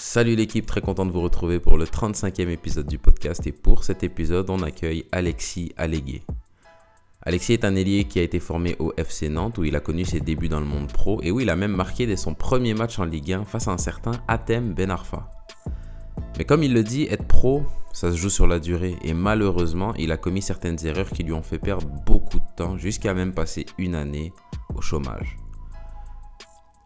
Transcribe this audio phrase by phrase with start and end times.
[0.00, 3.82] Salut l'équipe, très content de vous retrouver pour le 35e épisode du podcast et pour
[3.82, 6.22] cet épisode on accueille Alexis Allégué.
[7.22, 10.04] Alexis est un ailier qui a été formé au FC Nantes où il a connu
[10.04, 12.74] ses débuts dans le monde pro et où il a même marqué dès son premier
[12.74, 15.32] match en Ligue 1 face à un certain Atem Ben Arfa.
[16.38, 19.94] Mais comme il le dit, être pro, ça se joue sur la durée et malheureusement
[19.96, 23.34] il a commis certaines erreurs qui lui ont fait perdre beaucoup de temps jusqu'à même
[23.34, 24.32] passer une année
[24.76, 25.36] au chômage.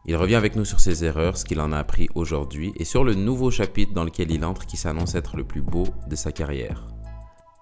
[0.05, 3.05] Il revient avec nous sur ses erreurs, ce qu'il en a appris aujourd'hui et sur
[3.05, 6.33] le nouveau chapitre dans lequel il entre qui s'annonce être le plus beau de sa
[6.33, 6.87] carrière.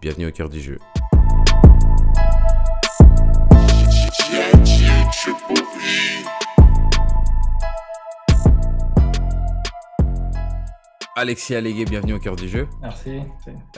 [0.00, 0.78] Bienvenue au cœur du jeu.
[11.20, 12.66] Alexis Allégué, bienvenue au cœur du jeu.
[12.80, 13.20] Merci.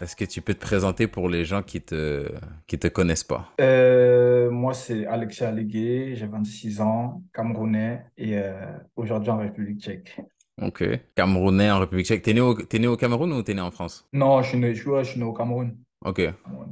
[0.01, 2.31] Est-ce que tu peux te présenter pour les gens qui te,
[2.69, 3.51] qui te connaissent pas?
[3.61, 8.55] Euh, moi, c'est Alexis Allégué, j'ai 26 ans, camerounais et euh,
[8.95, 10.21] aujourd'hui en République tchèque.
[10.63, 10.85] Ok.
[11.17, 12.23] Camerounais en République tchèque.
[12.23, 14.07] T'es né, au, né au Cameroun ou t'es né en France?
[14.13, 15.77] Non, je suis né, je suis, ouais, je suis né au Cameroun.
[16.05, 16.23] Ok.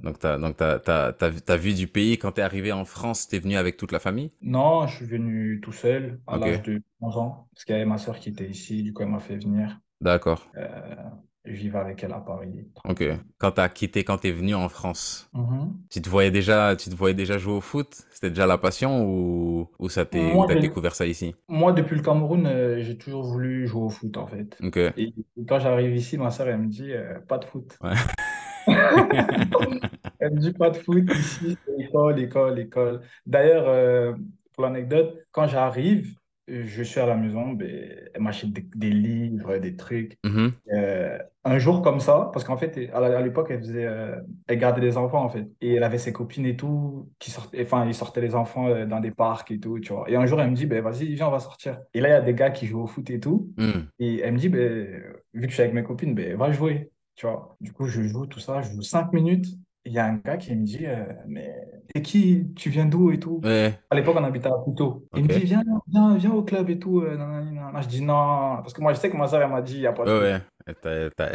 [0.05, 0.79] Donc, t'as,
[1.13, 2.17] t'as vu du pays.
[2.17, 4.31] Quand t'es arrivé en France, t'es venu avec toute la famille?
[4.41, 6.47] Non, je suis venu tout seul à Ok.
[6.47, 9.03] l'âge de 11 ans parce qu'il y avait ma soeur qui était ici, du coup,
[9.03, 10.47] elle m'a fait venir D'accord.
[10.57, 10.95] euh,
[11.45, 12.67] vivre avec elle à Paris.
[12.89, 13.03] Ok.
[13.39, 15.73] Quand t'as quitté, quand t'es venu en France, Mhm.
[15.91, 17.89] tu te voyais déjà, tu te voyais déjà jouer au foot?
[18.13, 21.35] C'était déjà la passion ou, ou ça Moi, t'as découvert ça ici?
[21.49, 24.57] Moi, depuis le Cameroun, euh, j'ai toujours voulu jouer au foot en fait.
[24.63, 24.77] Ok.
[24.77, 25.15] Et
[25.49, 27.77] quand j'arrive ici, ma soeur, elle me dit euh, pas de foot.
[27.83, 27.95] Ouais.
[30.19, 33.01] Elle me dit pas de foot ici, école, école, école.
[33.27, 34.13] D'ailleurs, euh,
[34.53, 36.15] pour l'anecdote, quand j'arrive,
[36.51, 37.69] je suis à la maison, ben,
[38.15, 40.17] elle m'achète des, des livres, des trucs.
[40.25, 40.53] Mhm.
[40.73, 44.81] Euh, un jour comme ça, parce qu'en fait, à l'époque, elle faisait, euh, elle gardait
[44.81, 47.95] des enfants en fait, et elle avait ses copines et tout qui sortaient, enfin, ils
[47.95, 50.09] sortaient les enfants euh, dans des parcs et tout, tu vois.
[50.11, 51.81] Et un jour, elle me dit, ben vas-y, viens, on va sortir.
[51.95, 53.87] Et là, il y a des gars qui jouent au foot et tout, Hmm.
[53.99, 56.91] et elle me dit, ben, vu que je suis avec mes copines, ben, va jouer,
[57.17, 57.57] tu vois.
[57.61, 59.47] Du coup, je joue tout ça, je joue cinq minutes.
[59.87, 61.55] Il y a un gars qui me dit, euh, mais
[61.95, 62.53] t'es qui?
[62.55, 63.41] Tu viens d'où et tout?
[63.43, 63.79] Ouais.
[63.89, 65.07] À l'époque, on habitait à Puto.
[65.17, 67.01] Il me dit, viens, viens, viens au club et tout.
[67.01, 67.17] euh.
[67.81, 69.81] Je dis non, parce que moi, je sais que ma soeur, elle m'a dit, il
[69.81, 70.85] n'y a pas de Ouais, foot.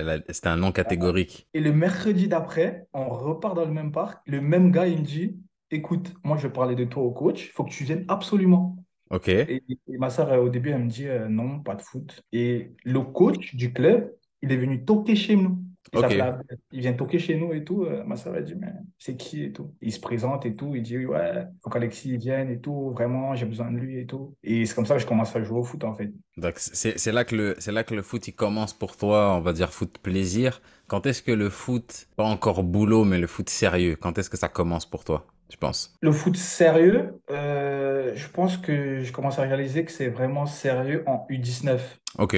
[0.06, 0.22] ouais.
[0.29, 1.47] C'était un nom catégorique.
[1.53, 4.22] Et le mercredi d'après, on repart dans le même parc.
[4.28, 5.39] Le même gars, il me dit,
[5.72, 7.47] écoute, moi, je vais parler de toi au coach.
[7.47, 8.77] Il faut que tu viennes absolument.
[9.09, 9.27] Ok.
[9.29, 12.22] Et, et ma soeur, au début, elle me dit, euh, non, pas de foot.
[12.31, 14.13] Et le coach du club,
[14.44, 15.63] il est venu toquer chez nous.
[15.94, 16.00] Il Ok.
[16.00, 16.57] s'appelle Abdel.
[16.72, 17.84] Il vient toquer chez nous et tout.
[17.85, 19.73] Euh, Ma soeur, elle dit, mais c'est qui et tout?
[19.81, 20.75] Il se présente et tout.
[20.75, 22.91] Il dit, ouais, faut qu'Alexis vienne et tout.
[22.91, 24.35] Vraiment, j'ai besoin de lui et tout.
[24.44, 26.12] Et c'est comme ça que je commence à jouer au foot, en fait.
[26.38, 29.53] Donc c'est là que le là que le foot il commence pour toi, on va
[29.53, 30.62] dire foot plaisir.
[30.88, 34.38] Quand est-ce que le foot, pas encore boulot, mais le foot sérieux, quand est-ce que
[34.38, 35.97] ça commence pour toi, tu penses?
[36.01, 41.03] Le foot sérieux, euh, je pense que je commence à réaliser que c'est vraiment sérieux
[41.07, 42.00] en U19.
[42.18, 42.35] Ok.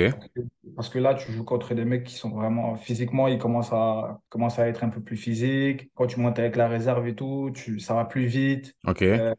[0.77, 4.21] Parce que là, tu joues contre des mecs qui sont vraiment physiquement, ils commencent à,
[4.29, 5.91] commencent à être un peu plus physiques.
[5.95, 8.75] Quand tu montes avec la réserve et tout, tu, ça va plus vite.
[8.87, 9.01] Ok.
[9.01, 9.35] Euh,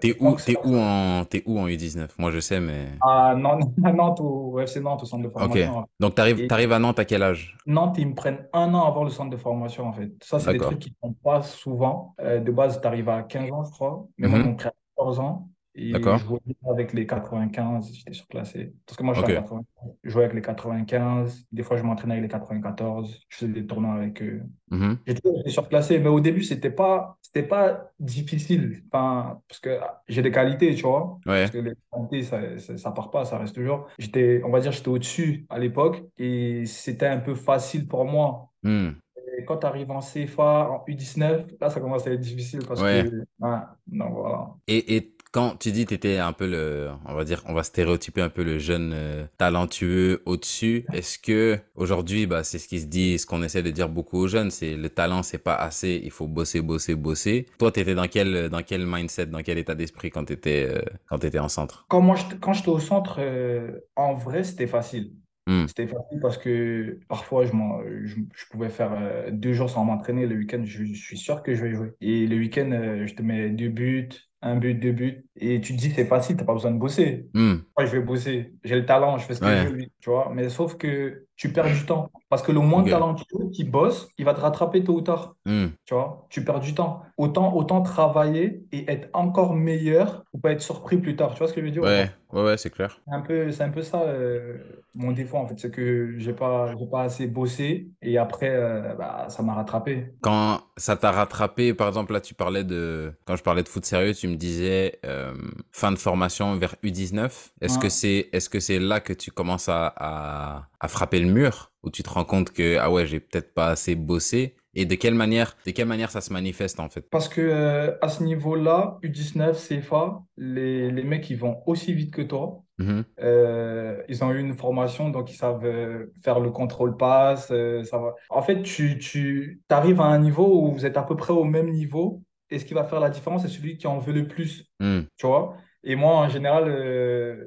[0.00, 0.28] T'es où
[0.64, 2.08] où en t'es où en U19?
[2.18, 5.32] Moi je sais, mais à Nantes, à Nantes, au FC Nantes, au centre de ok.
[5.32, 5.86] formation.
[6.00, 7.56] Donc t'arrives Et t'arrives à Nantes à quel âge?
[7.66, 10.12] Nantes, ils me prennent un an avant le centre de formation, en fait.
[10.22, 12.14] Ça, c'est des trucs qui ne font pas souvent.
[12.20, 14.06] Euh, de base, tu arrives à 15 ans, je crois.
[14.18, 14.50] Mais moi, ils Mhm.
[14.50, 15.48] m'ont pris à 14 ans.
[15.78, 16.16] Et je D'accord.
[16.16, 18.72] jouais avec les 95, j'étais surclassé.
[18.86, 19.38] Parce que moi, je suis Ok.
[19.38, 19.92] à 95.
[20.04, 21.44] Je jouais avec les 95.
[21.52, 23.20] Des fois, je m'entraînais avec les 94.
[23.28, 24.42] Je faisais des tournois avec eux.
[24.70, 24.96] Mhm.
[25.22, 28.82] Toujours été surclassé, mais au début, c'était pas, c'était pas difficile.
[28.90, 29.78] Enfin, parce que
[30.08, 31.18] j'ai des qualités, tu vois.
[31.26, 31.40] Ouais.
[31.42, 33.86] Parce que les qualités, ça, ça, ça part pas, ça reste toujours.
[33.98, 38.50] J'étais, on va dire, j'étais au-dessus à l'époque et c'était un peu facile pour moi.
[38.64, 42.80] Et quand tu arrives en CFA, en U19, là, ça commence à être difficile parce
[42.82, 43.04] Ouais.
[43.04, 44.54] que, ouais, donc voilà.
[44.66, 47.62] Et, et quand tu dis tu étais un peu le, on va dire, on va
[47.62, 52.80] stéréotyper un peu le jeune euh, talentueux au-dessus, est-ce que aujourd'hui, bah, c'est ce qui
[52.80, 55.54] se dit, ce qu'on essaie de dire beaucoup aux jeunes, c'est le talent, c'est pas
[55.54, 57.44] assez, il faut bosser, bosser, bosser.
[57.58, 60.82] Toi, tu étais dans quel, dans quel mindset, dans quel état d'esprit quand tu étais,
[61.06, 61.84] quand t'étais en centre?
[61.90, 65.12] Quand moi, j'étais- quand j'étais au centre, euh, en vrai, c'était facile.
[65.46, 65.66] Hmm.
[65.66, 69.84] C'était facile parce que parfois, je, m'en- je, je pouvais faire euh, deux jours sans
[69.84, 70.26] m'entraîner.
[70.26, 71.92] Le week-end, je, je suis sûr que je vais jouer.
[72.00, 74.08] Et le week-end, euh, je te mets deux buts,
[74.42, 75.24] un but, deux buts.
[75.36, 77.28] Et tu te dis, c'est facile, t'as pas besoin de bosser.
[77.34, 77.56] Hmm.
[77.76, 78.52] Moi, je vais bosser.
[78.64, 79.64] J'ai le talent, je fais ce que Ouais.
[79.64, 80.30] je veux, tu vois.
[80.34, 82.10] Mais sauf que tu perds du temps.
[82.28, 82.90] Parce que le moins Ok.
[82.90, 85.36] talentueux qui bosse, il va te rattraper tôt ou tard.
[85.46, 85.66] Hmm.
[85.84, 87.02] Tu vois, tu perds du temps.
[87.16, 91.32] Autant, autant travailler et être encore meilleur pour pas être surpris plus tard.
[91.32, 91.82] Tu vois ce que je veux dire?
[91.82, 93.00] ou Ouais, ouais, ouais, c'est clair.
[93.06, 94.58] C'est un peu, c'est un peu ça euh,
[94.94, 98.94] mon défaut en fait, c'est que j'ai pas, j'ai pas assez bossé et après euh,
[98.94, 100.12] bah, ça m'a rattrapé.
[100.22, 103.84] Quand, ça t'a rattrapé, par exemple, là, tu parlais de, quand je parlais de foot
[103.86, 105.34] sérieux, tu me disais euh,
[105.72, 107.52] fin de formation vers U19.
[107.62, 111.32] Est-ce que c'est, est-ce que c'est là que tu commences à, à, à frapper le
[111.32, 114.56] mur, où tu te rends compte que, ah ouais, j'ai peut-être pas assez bossé?
[114.74, 117.08] Et de quelle manière, de quelle manière ça se manifeste, en fait?
[117.08, 122.12] Parce que euh, à ce niveau-là, U19, CFA, les, les mecs, ils vont aussi vite
[122.12, 122.62] que toi.
[122.78, 123.04] Mhm.
[123.20, 127.50] Euh, ils ont eu une formation, donc ils savent euh, faire le contrôle passe.
[127.50, 128.14] euh, ça va.
[128.30, 131.44] En fait, tu, tu arrives à un niveau où vous êtes à peu près au
[131.44, 132.22] même niveau.
[132.50, 135.00] Et ce qui va faire la différence, c'est celui qui en veut le plus, Hmm.
[135.16, 135.56] tu vois.
[135.82, 136.66] Et moi, en général,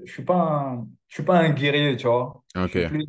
[0.05, 2.43] je suis pas un, je suis pas un guerrier, tu vois.
[2.63, 3.05] Je suis plus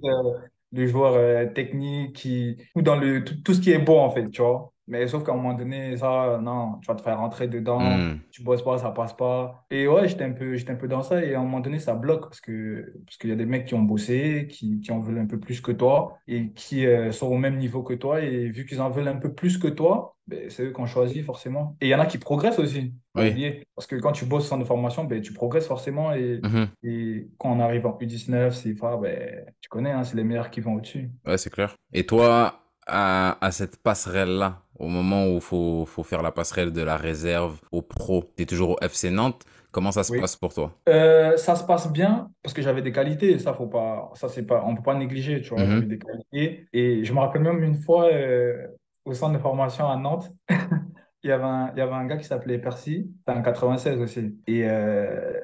[0.73, 4.29] le joueur technique qui, ou dans le, tout, tout ce qui est beau, en fait,
[4.31, 4.70] tu vois.
[4.91, 8.19] Mais sauf qu'à un moment donné, ça, non, tu vas te faire rentrer dedans Hmm.
[8.31, 9.65] tu bosses pas, ça passe pas.
[9.71, 11.25] Et ouais, j'étais un peu, j'étais un peu dans ça.
[11.25, 13.65] Et à un moment donné, ça bloque parce que, parce qu'il y a des mecs
[13.67, 17.13] qui ont bossé, qui, qui en veulent un peu plus que toi et qui euh,
[17.13, 18.21] sont au même niveau que toi.
[18.21, 20.87] Et vu qu'ils en veulent un peu plus que toi, ben, c'est eux qui ont
[20.87, 21.77] choisi forcément.
[21.81, 23.63] Et il y en a qui progressent aussi, Oui.
[23.75, 26.13] Parce que quand tu bosses sans de formation, ben, tu progresses forcément.
[26.13, 26.69] Et, Mhm.
[26.85, 30.61] et quand on arrive en U19, CFA, ben, tu connais, hein, c'est les meilleurs qui
[30.61, 31.11] vont au-dessus.
[31.27, 31.75] Ouais, c'est clair.
[31.93, 36.73] Et toi, à, à cette passerelle-là, au moment où il faut, faut faire la passerelle
[36.73, 40.19] de la réserve au pro, tu es toujours au FC Nantes, comment ça se Oui.
[40.21, 40.73] passe pour toi?
[40.89, 44.45] Euh, ça se passe bien parce que j'avais des qualités, ça faut pas, ça c'est
[44.47, 46.69] pas, on peut pas négliger, tu vois, j'avais des qualités.
[46.73, 48.67] Et je me rappelle même une fois euh,
[49.05, 50.31] au centre de formation à Nantes,
[51.23, 54.01] il y avait un, il y avait un gars qui s'appelait Percy, c'était en 96
[54.01, 54.39] aussi.
[54.47, 55.39] Et euh,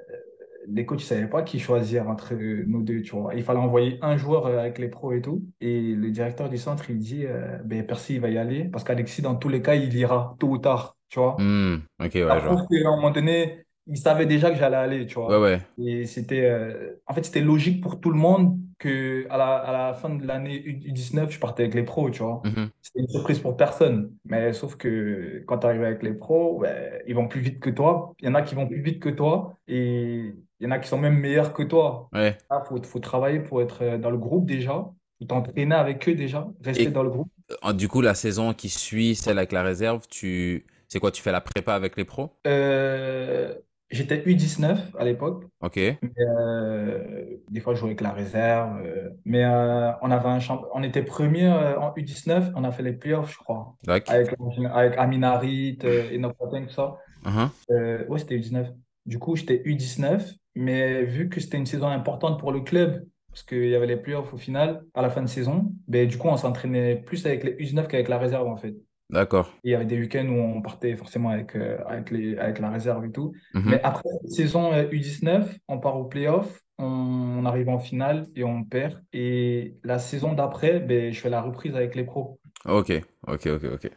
[0.68, 3.98] les coachs ne savaient pas qui choisir entre nous deux, tu vois, il fallait envoyer
[4.02, 7.26] un joueur euh, avec les pros et tout et le directeur du centre il dit
[7.26, 10.36] euh, ben Percy il va y aller parce qu'Alexis dans tous les cas il ira
[10.40, 11.36] tôt ou tard, tu vois.
[11.38, 11.76] Hmm.
[11.98, 15.38] Ok, ouais, qu'à un moment donné, il savait déjà que j'allais aller, tu Ouais, vois.
[15.38, 15.60] ouais.
[15.78, 19.72] Et c'était, euh, en fait, c'était logique pour tout le monde que à la, à
[19.88, 22.44] la fin de l'année U- U19, je partais avec les pros, tu vois.
[22.44, 22.70] Mhm.
[22.82, 24.16] C'était une surprise pour personne.
[24.24, 27.70] Mais sauf que quand tu arrives avec les pros, ben, ils vont plus vite que
[27.70, 28.14] toi.
[28.20, 30.78] Il y en a qui vont plus vite que toi et il y en a
[30.78, 32.08] qui sont même meilleurs que toi.
[32.12, 32.36] Ouais.
[32.50, 34.72] Il faut, faut travailler pour être euh, dans le groupe déjà,
[35.18, 37.28] faut t'entraîner avec eux déjà, rester Et dans le groupe.
[37.64, 40.66] euh, du coup, la saison qui suit, celle avec la réserve, tu...
[40.88, 42.30] c'est quoi, tu fais la prépa avec les pros?
[42.46, 43.54] Euh,
[43.90, 45.44] j'étais U19 à l'époque.
[45.60, 45.76] Ok.
[45.76, 48.80] Mais, euh, des fois, je jouais avec la réserve.
[48.84, 50.64] euh, mais on avait un champ...
[50.74, 52.52] on était premier en U19.
[52.56, 53.74] On a fait les playoffs, je crois.
[53.84, 54.14] D'accord.
[54.14, 54.34] Avec,
[54.72, 55.78] avec Amin Harit,
[56.14, 56.96] Enoch Poten, tout ça.
[57.24, 57.50] Mhm.
[57.70, 58.72] Euh, ouais, c'était U19.
[59.06, 60.34] Du coup, j'étais U19.
[60.56, 63.98] Mais vu que c'était une saison importante pour le club, parce qu'il y avait les
[63.98, 67.44] playoffs au final, à la fin de saison, ben, du coup, on s'entraînait plus avec
[67.44, 68.74] les U19 qu'avec la réserve, en fait.
[69.10, 69.52] D'accord.
[69.62, 72.70] Il y avait des week-ends où on partait forcément avec, euh, avec, les, avec la
[72.70, 73.32] réserve et tout.
[73.54, 73.70] Mhm.
[73.70, 78.42] Mais après saison euh, U19, on part au playoff, on, on arrive en finale et
[78.42, 79.00] on perd.
[79.12, 82.40] Et la saison d'après, ben, je fais la reprise avec les pros.
[82.68, 82.92] Ok,
[83.28, 83.90] ok, ok, ok.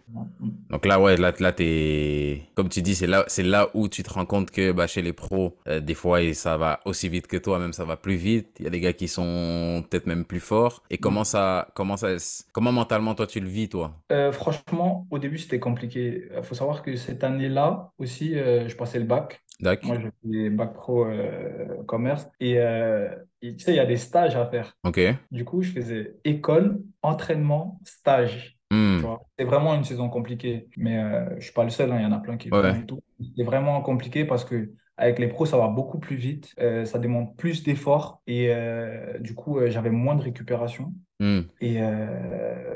[0.69, 2.43] Donc là, ouais, là, là t'es...
[2.53, 5.01] Comme tu dis, c'est là, c'est là où tu te rends compte que bah, chez
[5.01, 8.15] les pros, euh, des fois, ça va aussi vite que toi, même ça va plus
[8.15, 8.57] vite.
[8.59, 10.83] Il y a des gars qui sont peut-être même plus forts.
[10.91, 12.09] Et comment ça, comment ça,
[12.51, 13.95] comment mentalement, toi, tu le vis, toi?
[14.11, 16.29] Euh, franchement, au début, c'était compliqué.
[16.35, 19.41] Il faut savoir que cette année-là aussi, euh, je passais le bac.
[19.59, 19.89] D'accord.
[19.89, 22.29] Moi, j'ai fait bac pro euh, commerce.
[22.39, 23.09] Et, euh,
[23.41, 24.73] et tu sais, il y a des stages à faire.
[24.85, 25.01] Ok.
[25.31, 28.58] Du coup, je faisais école, entraînement, stage.
[28.71, 30.67] Vois, c'est vraiment une saison compliquée.
[30.77, 32.85] Mais euh, je suis pas le seul, hein, il y en a plein qui Ouais.
[32.85, 33.01] tout.
[33.35, 36.53] C'est vraiment compliqué parce que avec les pros, ça va beaucoup plus vite.
[36.59, 38.21] Euh, ça demande plus d'efforts.
[38.27, 40.93] Et euh, du coup, j'avais moins de récupération.
[41.21, 41.41] Hmm.
[41.61, 41.79] Et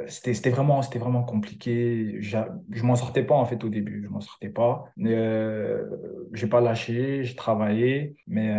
[0.07, 2.17] c'était, vraiment, vraiment compliqué.
[2.21, 4.03] Je m'en sortais pas en fait au début.
[4.05, 4.85] Je m'en sortais pas.
[4.97, 8.53] J'ai pas lâché, j'ai travaillé, mais,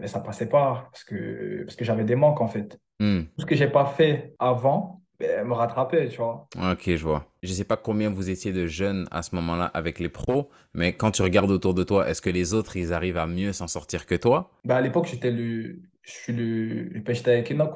[0.00, 2.80] mais ça passait pas parce que, parce que j'avais des manques en fait.
[3.00, 3.22] Hmm.
[3.36, 5.02] Tout ce que j'ai pas fait avant,
[5.44, 6.46] me rattrapait, tu vois.
[6.56, 7.26] Ok, je vois.
[7.42, 10.92] Je sais pas combien vous étiez de jeunes à ce moment-là avec les pros, mais
[10.94, 13.68] quand tu regardes autour de toi, est-ce que les autres, ils arrivent à mieux s'en
[13.68, 14.50] sortir que toi?
[14.64, 17.70] Ben, à l'époque, j'étais le, je suis le, ben, j'étais avec Enoch.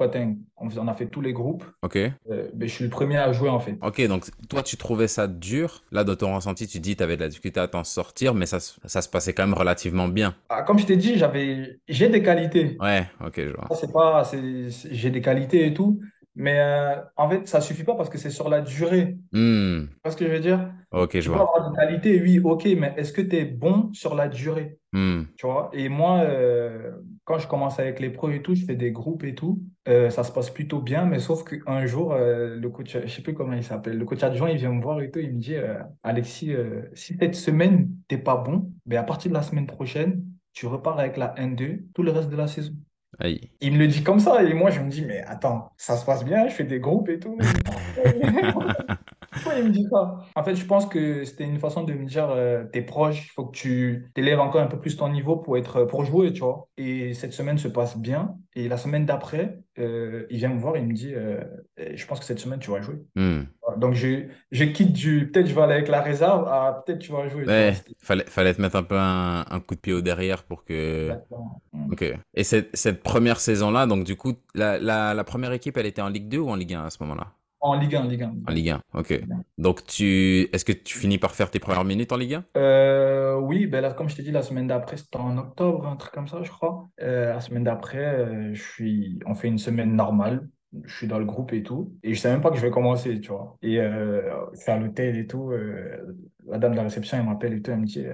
[0.57, 1.63] On, a fait tous les groupes.
[1.81, 1.95] Ok.
[1.97, 2.11] Euh,
[2.53, 3.75] ben, je suis le premier à jouer en fait.
[3.81, 5.83] Ok, donc toi, tu trouvais ça dur.
[5.91, 8.45] Là, dans ton ressenti, tu dis tu avais de la difficulté à t'en sortir, mais
[8.45, 10.35] ça, se- ça se passait quand même relativement bien.
[10.49, 12.77] Ah, comme je t'ai dit, j'avais, j'ai des qualités.
[12.79, 13.67] Ouais, ok, je vois.
[13.75, 14.23] C'est pas,
[14.91, 15.99] j'ai des qualités et tout,
[16.39, 19.17] mais euh, en fait, ça suffit pas parce que c'est sur la durée.
[19.31, 20.71] Hmm, Tu vois ce que je veux dire?
[20.91, 21.41] ok, Tu je peux vois.
[21.41, 24.79] avoir des qualités, oui, ok, mais est-ce que tu es bon sur la durée?
[24.93, 25.69] Hmm, Tu vois?
[25.73, 26.91] Et moi, euh,
[27.25, 30.09] quand je commence avec les pros et tout, je fais des groupes et tout, euh,
[30.09, 33.53] ça se passe plutôt bien, mais sauf qu'un jour, le coach, je sais plus comment
[33.53, 35.55] il s'appelle, le coach adjoint, il vient me voir et tout, il me dit,
[36.03, 36.53] Alexis,
[36.93, 40.99] si cette semaine, t'es pas bon, ben à partir de la semaine prochaine, tu repars
[40.99, 42.73] avec la N2 tout le reste de la saison.
[43.19, 43.49] Aïe.
[43.61, 46.05] Il me le dit comme ça, et moi, je me dis, mais attends, ça se
[46.05, 47.37] passe bien, je fais des groupes et tout.
[49.31, 50.17] Pourquoi il me dit ça?
[50.35, 53.29] En fait, je pense que c'était une façon de me dire, euh, t'es proche, il
[53.29, 56.39] faut que tu t'élèves encore un peu plus ton niveau pour être, pour jouer, tu
[56.39, 56.67] vois.
[56.77, 58.35] Et cette semaine se passe bien.
[58.55, 61.39] Et la semaine d'après, euh, il vient me voir et il me dit, euh,
[61.77, 62.95] je pense que cette semaine, tu vas jouer.
[63.15, 63.41] Hmm.
[63.77, 67.11] Donc, je, je quitte du, peut-être je vais aller avec la réserve, à peut-être tu
[67.11, 67.45] vas jouer.
[67.45, 70.65] Ouais, fallait, fallait te mettre un peu un, un coup de pied au derrière pour
[70.65, 71.03] que...
[71.03, 71.61] exactement.
[71.73, 71.91] Mm.
[71.91, 72.03] Ok.
[72.33, 76.01] Et cette, cette première saison-là, donc du coup, la, la, la première équipe, elle était
[76.01, 77.27] en Ligue 2 ou en Ligue 1 à ce moment-là?
[77.61, 78.33] En Ligue 1, Ligue 1.
[78.47, 79.09] En Ligue 1, ok.
[79.09, 79.43] Ligue 1.
[79.57, 82.45] Donc tu, est-ce que tu finis par faire tes premières minutes en Ligue 1?
[82.57, 85.95] Euh, oui, ben là, comme je t'ai dit, la semaine d'après, c'était en octobre, un
[85.97, 86.87] truc comme ça, je crois.
[87.01, 90.47] Euh, la semaine d'après, euh, je suis, on fait une semaine normale.
[90.85, 91.95] Je suis dans le groupe et tout.
[92.03, 93.57] Et je sais même pas que je vais commencer, tu vois.
[93.63, 94.21] Et euh,
[94.53, 95.51] c'est à l'hôtel et tout.
[96.47, 97.71] la dame de la réception, elle m'appelle et tout.
[97.71, 98.05] Elle me dit,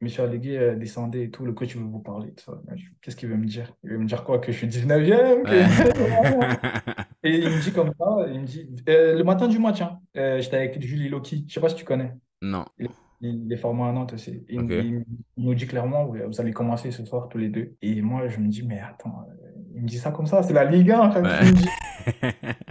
[0.00, 1.44] Monsieur Allegui, descendez et tout.
[1.44, 2.32] Le coach veut vous parler.
[2.76, 3.74] Je- Qu'est-ce qu'il veut me dire?
[3.82, 4.38] Il veut me dire quoi?
[4.38, 5.42] Que je suis 19e?
[5.42, 5.66] Ouais.
[5.66, 7.02] Que...
[7.26, 9.98] Et il me dit comme ça, il me dit, euh, le matin du match, hein,
[10.16, 11.44] euh, j'étais avec Julie Loki.
[11.48, 12.12] Je sais pas si tu connais.
[12.42, 12.64] Non.
[12.78, 12.88] Il,
[13.22, 14.44] il est formé à Nantes aussi.
[14.48, 14.70] Il, Ok.
[14.70, 15.04] il-
[15.36, 17.74] il nous dit clairement, vous vous allez commencer ce soir tous les deux.
[17.82, 20.52] Et moi, je me dis, mais attends, euh, il me dit ça comme ça, c'est
[20.52, 21.10] la Ligue 1.
[21.10, 21.22] frère.
[21.22, 21.30] Ouais.
[21.42, 21.68] Il me dit,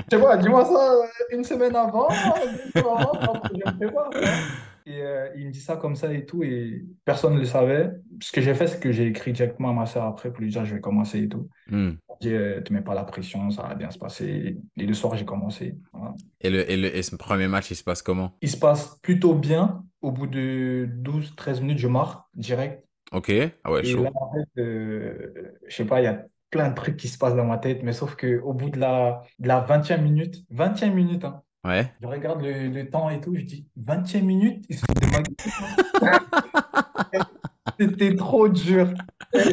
[0.09, 2.07] tu vois, dis-moi ça euh, une semaine avant,
[2.73, 3.79] deux jours avant, je prépare.
[3.79, 4.09] tu vois.
[4.85, 7.91] Et euh, il me dit ça comme ça et tout, et personne ne le savait.
[8.21, 10.49] Ce que j'ai fait, c'est que j'ai écrit directement à ma soeur après pour lui
[10.51, 11.49] dire, je vais commencer et tout.
[11.67, 11.93] Hmm.
[12.21, 14.57] Je lui ai dit, te mets pas la pression, ça va bien se passer.
[14.77, 15.75] Et le soir, j'ai commencé.
[15.91, 16.13] Voilà.
[16.41, 18.37] Et le, et le, et ce premier match, il se passe comment?
[18.41, 19.83] Il se passe plutôt bien.
[20.01, 22.85] Au bout de 12-13 minutes, je marque direct.
[23.11, 23.31] Ok.
[23.63, 24.03] Ah ouais, Et chaud.
[24.03, 27.17] là, en fait, euh, je sais pas, il y a plein de trucs qui se
[27.17, 30.43] passent dans ma tête, mais sauf que au bout de la, de la 20e minute,
[30.51, 31.91] 20e minute, hein, Ouais.
[31.99, 35.23] je regarde le, le temps et tout, je dis 20e minute, gueule.
[37.79, 38.93] C'était trop dur.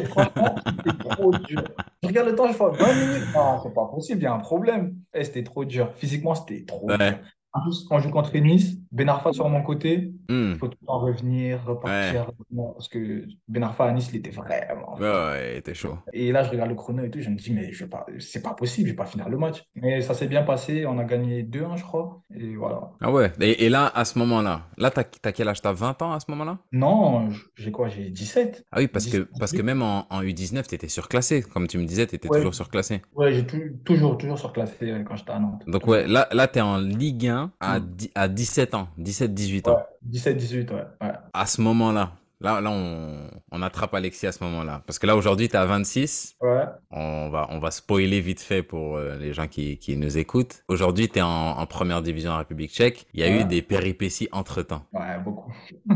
[0.09, 1.63] Franchement, c'était trop dur.
[2.03, 3.27] Je regarde le temps, je fais 20 minutes.
[3.33, 4.95] Non, c'est pas possible, il y a un problème.
[5.13, 5.91] Eh, c'était trop dur.
[5.95, 7.19] Physiquement, c'était trop dur.
[7.55, 10.51] En plus, quand je joue contre Nice, Ben Arfa sur mon côté, Hmm.
[10.53, 12.31] il faut tout le temps revenir, repartir.
[12.73, 15.97] Parce que Ben Arfa à Nice, il était vraiment Ouais, ouais, t'es chaud.
[16.13, 18.05] Et là, je regarde le chrono et tout, je me dis, mais je vais pas,
[18.19, 19.63] c'est pas possible, je vais pas finir le match.
[19.75, 22.21] Mais ça s'est bien passé, on a gagné 2-1, je crois.
[22.35, 22.91] Et voilà.
[23.01, 23.31] Ah ouais.
[23.39, 25.61] Et, et là, à ce moment-là, là, t'as, t'as quel âge?
[25.61, 26.57] T'as 20 ans à ce moment-là?
[26.71, 27.87] Non, j'ai quoi?
[27.87, 28.65] J'ai 17.
[28.71, 29.63] Ah oui, parce que, 17, parce que 18.
[29.65, 31.43] même en, en U19, t'étais surclassé.
[31.43, 33.01] Comme tu me disais, t'étais Ouais, toujours surclassé.
[33.15, 35.63] ouais, j'ai tou- toujours, toujours surclassé quand j'étais à Nantes.
[35.67, 37.85] Donc ouais, là, là, t'es en Ligue 1 à, Hmm.
[37.95, 39.83] dix- à 17 ans, 17-18 Ouais, ans.
[40.03, 40.83] 17-18, ouais.
[41.01, 41.11] ouais.
[41.33, 44.83] À ce moment-là, là, là, on, on attrape Alexis à ce moment-là.
[44.85, 46.35] Parce que là, aujourd'hui, t'es à 26.
[46.41, 50.17] Ouais, On va, on va spoiler vite fait pour euh, les gens qui, qui nous
[50.17, 50.63] écoutent.
[50.67, 53.07] Aujourd'hui, t'es en, en première division en République tchèque.
[53.13, 54.83] Il y a eu ouais, des péripéties entre-temps.
[54.93, 55.53] ouais, beaucoup.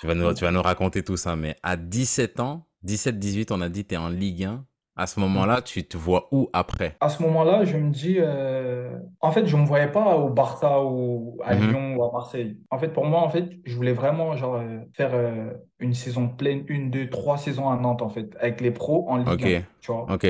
[0.00, 1.36] Tu vas nous, tu vas nous raconter tout ça.
[1.36, 4.64] Mais à 17 ans, 17-18, on a dit t'es en Ligue 1.
[5.00, 6.94] À ce moment-là, tu te vois où après?
[7.00, 8.90] À ce moment-là, je me dis, euh,
[9.22, 11.70] en fait, je ne me voyais pas au Barça ou à Mhm.
[11.70, 12.58] Lyon ou à Marseille.
[12.70, 16.28] En fait, pour moi, en fait, je voulais vraiment genre, euh, faire euh, une saison
[16.28, 19.46] pleine, une, deux, trois saisons à Nantes, en fait, avec les pros en Ligue Ok,
[19.46, 20.06] 1, tu vois.
[20.12, 20.26] ok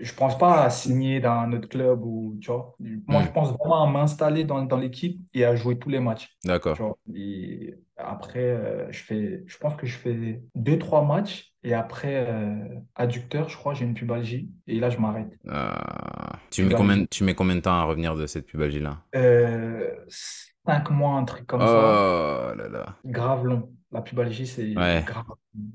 [0.00, 2.74] je pense pas à signer dans notre club ou tu vois.
[3.06, 3.32] Moi, je hmm.
[3.32, 6.36] pense vraiment à m'installer dans, dans l'équipe et à jouer tous les matchs.
[6.44, 6.98] D'accord.
[7.14, 12.26] Et après, euh, je fais, je pense que je fais deux trois matchs et après
[12.28, 12.54] euh,
[12.94, 15.36] adducteur, je crois, j'ai une pubalgie et là je m'arrête.
[15.48, 16.38] Ah.
[16.50, 19.90] Tu mets combien, tu mets combien de temps à revenir de cette pubalgie là euh,
[20.90, 22.52] mois, un truc comme oh ça.
[22.52, 22.86] Oh là là.
[23.04, 23.70] Grave long.
[23.90, 25.24] La pubalgie, c'est grave.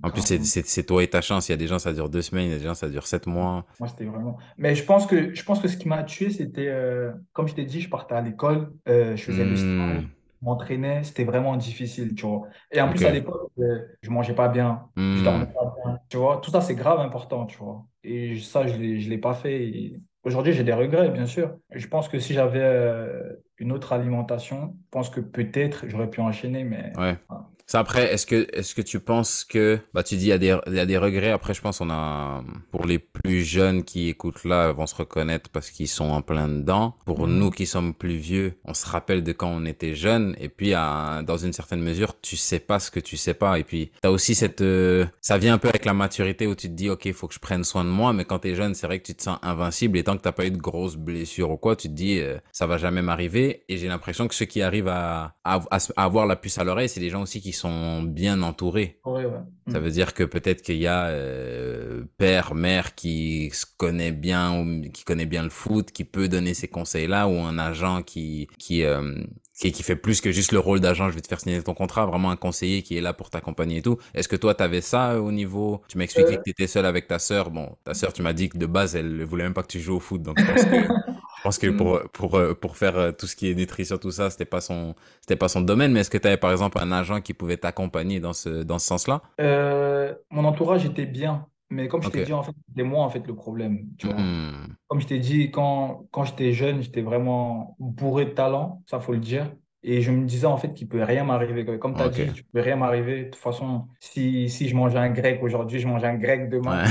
[0.03, 1.49] En plus, c'est toi et ta chance.
[1.49, 2.89] Il y a des gens, ça dure deux semaines, il y a des gens, ça
[2.89, 3.65] dure sept mois.
[3.79, 4.37] Moi, c'était vraiment.
[4.57, 7.55] Mais je pense que, je pense que ce qui m'a tué, c'était, euh, comme je
[7.55, 9.49] t'ai dit, je partais à l'école, euh, je faisais mmh.
[9.49, 9.57] le hmm.
[9.57, 10.01] sport,
[10.41, 12.43] je m'entraînais, c'était vraiment difficile, tu vois.
[12.71, 15.23] Et en plus, à l'époque, euh, je mangeais pas bien, je hmm.
[15.23, 16.37] dormais pas bien, tu vois.
[16.37, 17.83] Tout ça, c'est grave important, tu vois.
[18.03, 19.93] Et ça, je ne l'ai pas fait.
[20.23, 21.57] Aujourd'hui, j'ai des regrets, bien sûr.
[21.71, 26.21] Je pense que si j'avais euh, une autre alimentation, je pense que peut-être j'aurais pu
[26.21, 27.17] enchaîner, mais ouais.
[27.29, 27.49] voilà.
[27.65, 30.37] Ça après, est-ce que, est-ce que tu penses que, bah, tu dis, il y a
[30.37, 31.31] des, il y a des regrets.
[31.31, 35.49] Après, je pense, on a, pour les plus jeunes qui écoutent là, vont se reconnaître
[35.49, 36.95] parce qu'ils sont en plein dedans.
[37.05, 37.37] Pour Mhm.
[37.39, 40.35] nous qui sommes plus vieux, on se rappelle de quand on était jeune.
[40.39, 43.57] Et puis, à, dans une certaine mesure, tu sais pas ce que tu sais pas.
[43.57, 46.67] Et puis, t'as aussi cette, euh, ça vient un peu avec la maturité où tu
[46.67, 48.11] te dis, OK, faut que je prenne soin de moi.
[48.11, 49.97] Mais quand t'es jeune, c'est vrai que tu te sens invincible.
[49.97, 52.37] Et tant que t'as pas eu de grosses blessures ou quoi, tu te dis, euh,
[52.51, 53.63] ça va jamais m'arriver.
[53.69, 56.89] Et j'ai l'impression que ceux qui arrivent à, à, à avoir la puce à l'oreille,
[56.89, 58.99] c'est des gens aussi qui sont bien entourés.
[59.05, 59.31] Ouais, ouais.
[59.71, 59.83] Ça Mm.
[59.83, 64.81] veut dire que peut-être qu'il y a euh, père, mère qui se connaît bien, ou
[64.91, 68.83] qui connaît bien le foot, qui peut donner ces conseils-là, ou un agent qui qui,
[68.83, 69.15] euh,
[69.59, 71.09] qui qui fait plus que juste le rôle d'agent.
[71.09, 73.77] Je vais te faire signer ton contrat, vraiment un conseiller qui est là pour t'accompagner
[73.77, 73.97] et tout.
[74.13, 76.85] Est-ce que toi t'avais ça euh, au niveau Tu m'as expliqué Euh, que t'étais seul
[76.85, 77.49] avec ta sœur.
[77.51, 79.79] Bon, ta sœur, tu m'as dit que de base elle voulait même pas que tu
[79.79, 80.75] joues au foot, donc je pense que
[81.43, 84.11] je pense que pour, pour, euh, pour faire euh, tout ce qui est nutrition, tout
[84.11, 85.91] ça, c'était pas son, c'était pas son domaine.
[85.91, 88.79] Mais est-ce que tu avais par exemple un agent qui pouvait t'accompagner dans ce, dans
[88.79, 89.21] ce sens-là?
[89.41, 93.09] Euh, mon entourage était bien, mais comme je t'ai dit, en fait, c'était moi en
[93.09, 94.15] fait le problème, tu vois.
[94.15, 94.73] Hmm.
[94.87, 99.11] Comme je t'ai dit, quand, quand j'étais jeune, j'étais vraiment bourré de talent, ça faut
[99.11, 99.51] le dire.
[99.85, 101.65] Et je me disais en fait qu'il peut rien m'arriver.
[101.77, 103.25] Comme tu as dit, tu peux rien m'arriver.
[103.25, 106.85] De toute façon, si, si je mange un grec aujourd'hui, je mange un grec demain.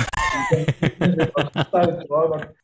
[0.51, 0.67] Ouais.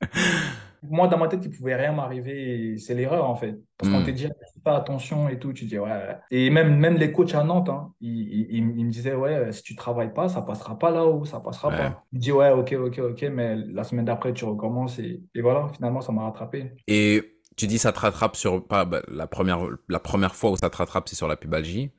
[0.80, 2.76] Pas moi, dans ma tête, il pouvait rien m'arriver.
[2.78, 3.56] C'est l'erreur en fait.
[3.76, 4.14] Parce qu'on te Hmm.
[4.14, 4.28] dit,
[4.64, 5.52] fais attention et tout.
[5.52, 6.16] Tu dis, ouais.
[6.30, 9.62] Et même, même les coachs à Nantes, hein, ils, ils, ils me disaient, ouais, si
[9.62, 11.76] tu travailles pas, ça passera pas là-haut, ça passera Ouais.
[11.76, 12.04] pas.
[12.12, 14.98] Je dis, ouais, ok, ok, ok, mais la semaine d'après, tu recommences.
[14.98, 16.72] Et, et voilà, finalement, ça m'a rattrapé.
[16.86, 19.58] Et tu dis ça te rattrape sur pas bah, la première
[19.88, 21.90] la première fois où ça te rattrape c'est sur la pubalgie.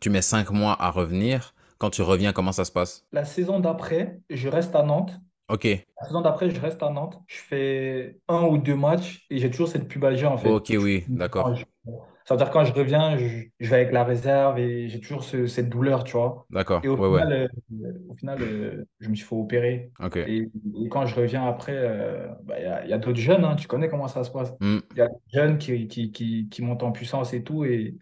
[0.00, 1.54] Tu mets cinq mois à revenir.
[1.78, 3.06] Quand tu reviens, comment ça se passe?
[3.12, 5.12] La saison d'après, je reste à Nantes.
[5.48, 5.86] Ok.
[6.00, 7.18] La saison d'après, je reste à Nantes.
[7.26, 10.48] Je fais un ou deux matchs et j'ai toujours cette pubalgie en fait.
[10.48, 11.52] Ok, oui, d'accord.
[12.24, 15.24] Ça veut dire quand je reviens, je, je vais avec la réserve et j'ai toujours
[15.24, 16.46] ce- cette douleur, tu vois.
[16.50, 16.82] D'accord.
[16.84, 17.20] Et au Ouais, ouais.
[17.22, 19.90] final, euh, au final euh, je me suis fait opérer.
[19.98, 20.16] Ok.
[20.18, 20.50] Et,
[20.84, 23.44] et quand je reviens après, euh, bah, il y a, il y a d'autres jeunes,
[23.44, 24.52] hein, tu connais comment ça se passe.
[24.60, 24.78] Hmm.
[24.92, 27.64] Il y a des jeunes qui, qui, qui, qui montent en puissance et tout.
[27.64, 27.96] Et,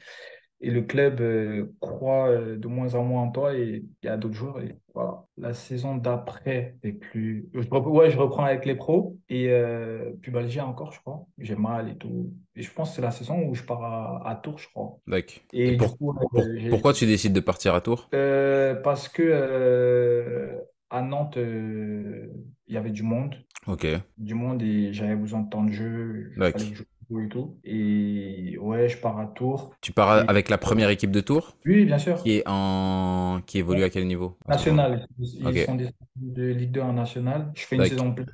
[0.60, 3.54] et le club euh, croit euh, de moins en moins en toi.
[3.54, 4.60] Et il y a d'autres joueurs.
[4.60, 5.24] Et voilà.
[5.36, 7.48] La saison d'après, c'est plus.
[7.52, 9.18] Je, ouais, je reprends avec les pros.
[9.28, 11.26] Et euh, pubalgie encore, je crois.
[11.38, 12.32] J'ai mal et tout.
[12.54, 14.98] Et je pense que c'est la saison où je pars à, à Tours, je crois.
[15.06, 15.34] D'accord.
[15.52, 18.08] Et Et du pour- coup, pour- j'ai- pourquoi tu décides de partir à Tours?
[18.10, 20.52] parce que
[20.88, 23.34] à Nantes, il y avait du monde,
[23.66, 23.86] Ok.
[24.18, 26.60] du monde et j'avais besoin de temps de jeu, D'accord.
[26.60, 27.56] je et tout.
[27.64, 29.74] Et ouais, je pars à Tours.
[29.80, 32.22] Tu pars Et- avec la première équipe de Tours Oui, bien sûr.
[32.22, 34.36] qui est en qui évolue à quel niveau?
[34.48, 35.06] National.
[35.18, 37.52] Ils sont descendus de Ligue 2 en National.
[37.54, 38.26] Je fais une saison pleine.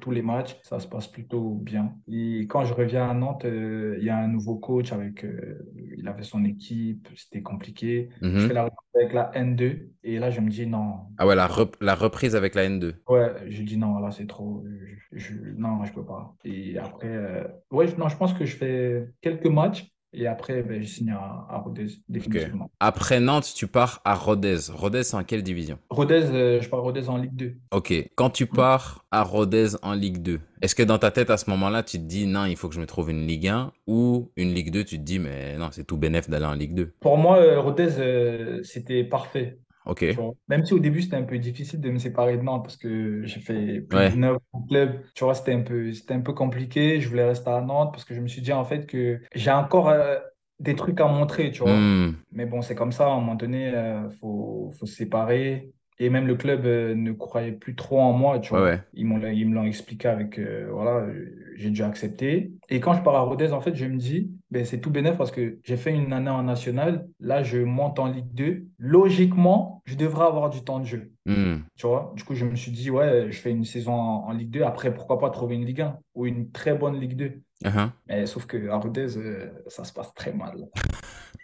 [0.00, 0.56] Tous les matchs.
[0.62, 1.94] Ça se passe plutôt bien.
[2.08, 5.24] Et quand je reviens à Nantes, euh, il y a un nouveau coach avec.
[5.24, 5.58] euh,
[5.98, 7.08] il avait son équipe.
[7.16, 8.08] C'était compliqué.
[8.20, 8.48] Je Mhm.
[8.48, 9.90] fais la reprise avec la N2.
[10.04, 10.94] Et là, je me dis non.
[11.18, 12.94] Ah ouais, la, rep- la reprise avec la N2.
[13.08, 14.64] Ouais, je dis non, là, c'est trop.
[15.12, 16.34] Je, je- non, je peux pas.
[16.44, 19.91] Et après, euh, ouais, non, je pense que je fais quelques matchs.
[20.14, 22.70] Et après, ben, je signe à, à Rodez, définitivement.
[22.80, 24.58] Après Nantes, tu pars à Rodez.
[24.70, 25.78] Rodez, c'est en quelle division?
[25.88, 27.54] Rodez, euh, je pars à Rodez en Ligue 2.
[27.70, 27.94] Ok.
[28.14, 31.48] Quand tu pars à Rodez en Ligue 2, est-ce que dans ta tête à ce
[31.50, 34.30] moment-là, tu te dis non, il faut que je me trouve une Ligue 1 ou
[34.36, 36.94] une Ligue 2, tu te dis mais non, c'est tout bénef d'aller en Ligue 2.
[37.00, 39.58] Pour moi, euh, Rodez, euh, c'était parfait.
[39.84, 40.04] Ok.
[40.08, 40.34] tu vois.
[40.48, 43.24] Même si au début, c'était un peu difficile de me séparer de Nantes parce que
[43.24, 44.10] j'ai fait plus Ouais.
[44.10, 45.02] de 9 ans au club.
[45.14, 47.00] Tu vois, c'était un peu, c'était un peu compliqué.
[47.00, 49.50] Je voulais rester à Nantes parce que je me suis dit en fait que j'ai
[49.50, 50.18] encore euh,
[50.60, 51.78] des trucs à montrer, tu vois.
[51.78, 52.16] Hmm.
[52.32, 55.72] Mais bon, c'est comme ça, à un moment donné, euh, faut, faut se séparer.
[55.98, 58.64] Et même le club euh, ne croyait plus trop en moi, tu vois.
[58.64, 58.80] ouais.
[58.94, 62.52] Ils m'ont, ils me l'ont expliqué avec, euh, voilà, euh, j'ai dû accepter.
[62.70, 65.16] Et quand je pars à Rodez, en fait, je me dis, ben, c'est tout bénef
[65.16, 67.06] parce que j'ai fait une année en national.
[67.20, 68.64] Là, je monte en Ligue 2.
[68.78, 71.58] Logiquement, je devrais avoir du temps de jeu, Hmm.
[71.76, 72.12] tu vois?
[72.16, 74.62] Du coup, je me suis dit, ouais, je fais une saison en, en Ligue 2.
[74.62, 77.32] Après, pourquoi pas trouver une Ligue 1 ou une très bonne Ligue 2.
[77.64, 77.90] Uh-huh.
[78.08, 80.56] Mais sauf que à Rodez, euh, ça se passe très mal.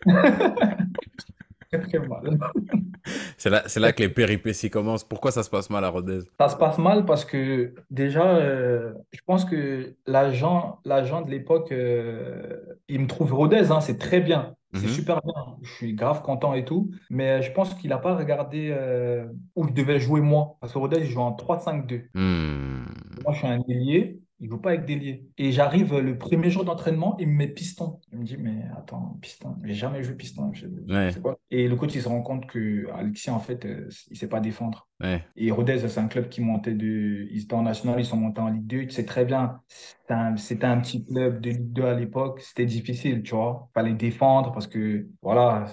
[1.70, 2.38] Très, très mal.
[3.38, 5.04] C'est là, c'est là que les péripéties commencent.
[5.04, 6.20] Pourquoi ça se passe mal à Rodez?
[6.38, 11.72] Ça se passe mal parce que déjà, euh, je pense que l'agent, l'agent de l'époque,
[11.72, 14.88] euh, il me trouve Rodez, hein, c'est très bien, c'est Mhm.
[14.88, 15.56] super bien.
[15.62, 19.26] Je suis grave content et tout, mais je pense qu'il n'a pas regardé euh,
[19.56, 20.56] où je devais jouer moi.
[20.60, 22.10] Parce que Rodez, il joue en 3-5-2.
[22.14, 22.84] Hmm.
[23.24, 25.26] Moi, je suis un ailier, il joue pas avec d'ailier.
[25.36, 28.00] Et j'arrive le premier jour d'entraînement, il me met piston.
[28.12, 30.52] Il me dit, mais attends, piston, j'ai jamais joué piston.
[30.52, 31.10] Je- Ouais.
[31.12, 31.38] c'est quoi?
[31.50, 34.40] Et le coach, il se rend compte que Alexis, en fait, euh, il sait pas
[34.40, 34.88] défendre.
[35.00, 35.24] Ouais.
[35.36, 37.26] Et Rodez, c'est un club qui montait de.
[37.30, 38.82] Ils étaient en national, ils sont montés en Ligue 2.
[38.86, 42.40] Tu sais très bien, c'était un, un petit club de Ligue 2 à l'époque.
[42.40, 43.68] C'était difficile, tu vois.
[43.74, 45.66] Fallait défendre parce que, voilà,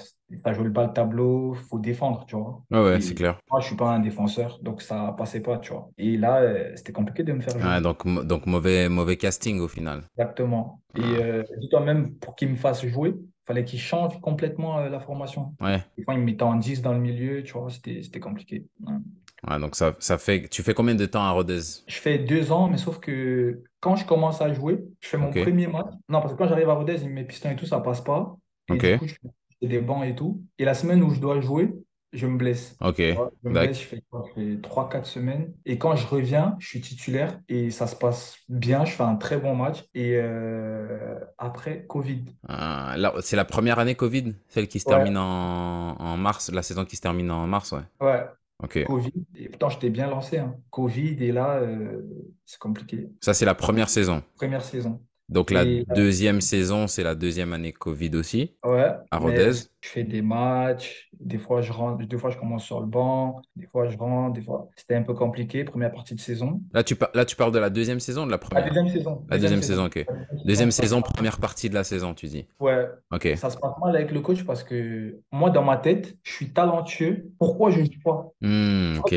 [0.43, 2.63] ça joue pas le tableau, faut défendre, tu vois.
[2.71, 3.39] Ouais, ouais, Et c'est clair.
[3.51, 5.89] moi, je suis pas un défenseur, donc ça passait pas, tu vois.
[5.97, 7.81] Et là, euh, c'était compliqué de me faire jouer.
[7.81, 10.03] Donc, donc mauvais, mauvais casting au final.
[10.17, 10.81] Exactement.
[10.95, 11.21] Et Ah.
[11.21, 13.13] euh, dis-toi même, pour qu'il me fasse jouer,
[13.45, 15.53] fallait qu'il change complètement euh, la formation.
[15.61, 15.83] Ouais.
[15.97, 18.65] Des fois, il me mettait en 10 dans le milieu, tu vois, c'était, compliqué.
[18.85, 19.59] Ouais.
[19.59, 20.49] Donc ça, ça fait.
[20.49, 21.59] Tu fais combien de temps à Rodez?
[21.87, 25.29] Je fais deux ans, mais sauf que quand je commence à jouer, je fais mon
[25.29, 25.85] premier match.
[26.09, 28.01] Non, parce que quand j'arrive à Rodez, il me met piston et tout, ça passe
[28.01, 28.35] pas.
[28.69, 29.29] Et du coup, je fais
[29.59, 30.41] fais des bancs et tout.
[30.59, 31.73] Et la semaine où je dois jouer,
[32.13, 32.77] je me blesse.
[32.79, 32.97] Ok.
[32.99, 33.13] Je
[33.43, 34.01] me blesse, je fais,
[34.35, 35.53] fais 3-4 semaines.
[35.65, 38.85] Et quand je reviens, je suis titulaire et ça se passe bien.
[38.85, 39.83] Je fais un très bon match.
[39.93, 42.23] Et euh, après, Covid.
[42.47, 44.95] Ah, c'est la première année Covid, celle qui se Ouais.
[44.95, 47.81] termine en, en mars, la saison qui se termine en mars, ouais.
[47.99, 48.23] Ouais.
[48.63, 48.81] Ok.
[48.85, 50.37] Covid, et pourtant j'étais bien lancé.
[50.37, 50.55] hein.
[50.69, 52.01] Covid, et là, euh,
[52.45, 53.09] c'est compliqué.
[53.19, 54.23] Ça, c'est la première saison.
[54.37, 55.01] Première saison.
[55.29, 59.51] Donc, la Et deuxième saison, c'est la deuxième année Covid aussi, ouais, à Rodez.
[59.81, 63.41] je fais des matchs, des fois je rentre, des fois je commence sur le banc,
[63.55, 64.69] des fois je rentre, des fois.
[64.75, 66.61] C'était un peu compliqué, première partie de saison.
[66.73, 68.67] Là, tu, par- là, tu parles de la deuxième saison de la La première?
[68.67, 69.25] deuxième saison.
[69.29, 69.95] La deuxième saison, ok.
[70.07, 72.47] La deuxième saison, Deuxième première partie de la saison, tu dis.
[72.59, 73.27] Ouais, Ok.
[73.33, 76.53] ça se passe mal avec le coach parce que moi, dans ma tête, je suis
[76.53, 77.31] talentueux.
[77.39, 78.31] Pourquoi je ne joue pas?
[78.41, 79.13] Hmm, ok.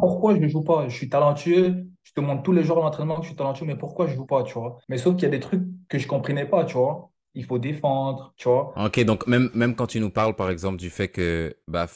[0.00, 0.88] Pourquoi je ne joue pas?
[0.88, 3.66] Je suis talentueux, je te montre tous les jours à l'entraînement que je suis talentueux,
[3.66, 4.78] mais pourquoi je ne joue pas, tu vois?
[4.88, 7.10] Mais sauf qu'il y a des trucs que je ne comprenais pas, tu vois?
[7.34, 8.74] Il faut défendre, tu vois?
[8.76, 11.86] Ok, donc même, même quand tu nous parles, par exemple, du fait que bah,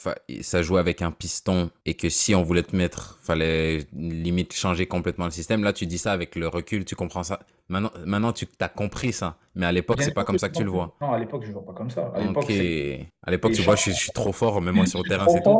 [0.41, 4.85] ça jouait avec un piston et que si on voulait te mettre, fallait limite changer
[4.87, 7.39] complètement le système, là, tu dis ça avec le recul, tu comprends ça.
[7.67, 10.63] Maintenant, maintenant tu as compris ça, mais à l'époque, c'est pas comme ça que tu
[10.63, 10.95] le vois.
[11.01, 12.11] Non, à l'époque, je ne vois pas comme ça.
[12.15, 12.51] À l'époque, Ok.
[12.51, 15.05] c'est À l'époque, Et tu vois, je suis, je suis trop fort, mets-moi sur le
[15.05, 15.59] terrain, c'est tout.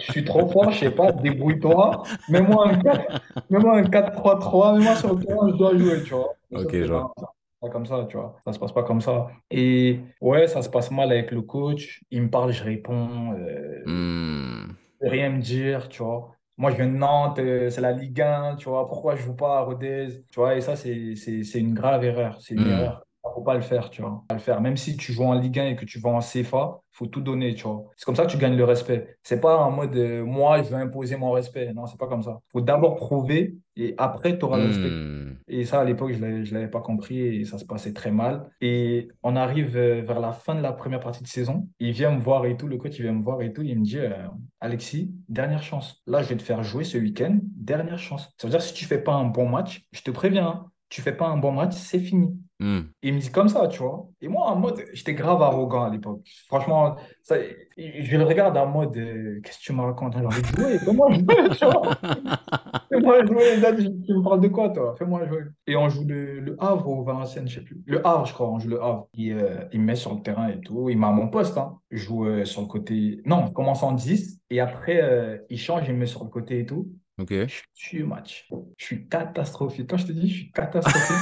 [0.00, 2.18] Je suis trop fort, je sais pas, débrouille-toi.
[2.28, 3.04] Mets-moi un 4,
[3.50, 6.36] mets-moi un 4-3-3, mets-moi sur le terrain, je dois jouer, tu vois.
[6.52, 7.12] Ok, je vois.
[7.16, 7.24] passe
[7.60, 8.36] pas comme ça, tu vois.
[8.44, 9.28] Ça se passe pas comme ça.
[9.50, 12.02] Et ouais, ça se passe mal avec le coach.
[12.10, 13.32] Il me parle, je réponds.
[13.34, 14.76] euh, Hmm.
[15.00, 16.32] peut rien me dire, tu vois.
[16.58, 18.86] Moi, je viens de Nantes, euh, c'est la Ligue 1, tu vois.
[18.86, 20.56] Pourquoi je joue pas à Rodez, tu vois?
[20.56, 21.14] Et ça, c'est
[21.54, 22.40] une grave erreur.
[22.40, 22.68] C'est une Hmm.
[22.68, 23.05] erreur.
[23.36, 24.24] Faut pas le faire, tu vois.
[24.28, 24.62] Pas le faire.
[24.62, 27.20] Même si tu joues en Ligue 1 et que tu vas en CFA, faut tout
[27.20, 27.84] donner, tu vois.
[27.94, 29.18] C'est comme ça que tu gagnes le respect.
[29.22, 31.70] C'est pas en mode, euh, moi, je vais imposer mon respect.
[31.74, 32.40] Non, c'est pas comme ça.
[32.50, 34.88] Faut d'abord prouver et après, tu auras le respect.
[34.88, 35.36] Hmm.
[35.48, 38.48] Et ça, à l'époque, je ne l'avais pas compris et ça se passait très mal.
[38.62, 41.68] Et on arrive euh, vers la fin de la première partie de saison.
[41.78, 43.60] Il vient me voir et tout, le coach, il vient me voir et tout.
[43.60, 44.16] Il me dit, euh,
[44.60, 46.02] Alexis, dernière chance.
[46.06, 47.38] Là, je vais te faire jouer ce week-end.
[47.42, 48.32] Dernière chance.
[48.38, 51.02] Ça veut dire, si tu fais pas un bon match, je te préviens, hein, tu
[51.02, 52.34] fais pas un bon match, c'est fini.
[52.58, 52.80] Hmm.
[53.02, 54.08] Il me dit comme ça, tu vois.
[54.22, 56.22] Et moi, en mode, j'étais grave arrogant à l'époque.
[56.46, 57.36] Franchement, ça,
[57.76, 60.14] je le regarde en mode, euh, qu'est-ce que tu me racontes?
[60.16, 61.94] J'ai envie de jouer, fais-moi jouer, tu vois.
[62.88, 64.94] Fais-moi jouer, tu tu me parles de quoi, toi?
[64.96, 65.42] Fais-moi jouer.
[65.66, 67.82] Et on joue le, le Havre ou Valenciennes, je sais plus.
[67.84, 69.08] Le Havre, je crois, on joue le Havre.
[69.12, 70.88] Il, euh, il me met sur le terrain et tout.
[70.88, 71.78] Il m'a à mon poste, hein.
[71.90, 73.20] Je joue euh, sur le côté.
[73.26, 76.60] Non, je commence en 10 et après, il change, il me met sur le côté
[76.60, 76.88] et tout.
[77.18, 77.32] Ok.
[77.74, 78.48] Je le match.
[78.76, 79.88] Je suis catastrophique.
[79.88, 81.16] Quand je te dis, je suis catastrophique.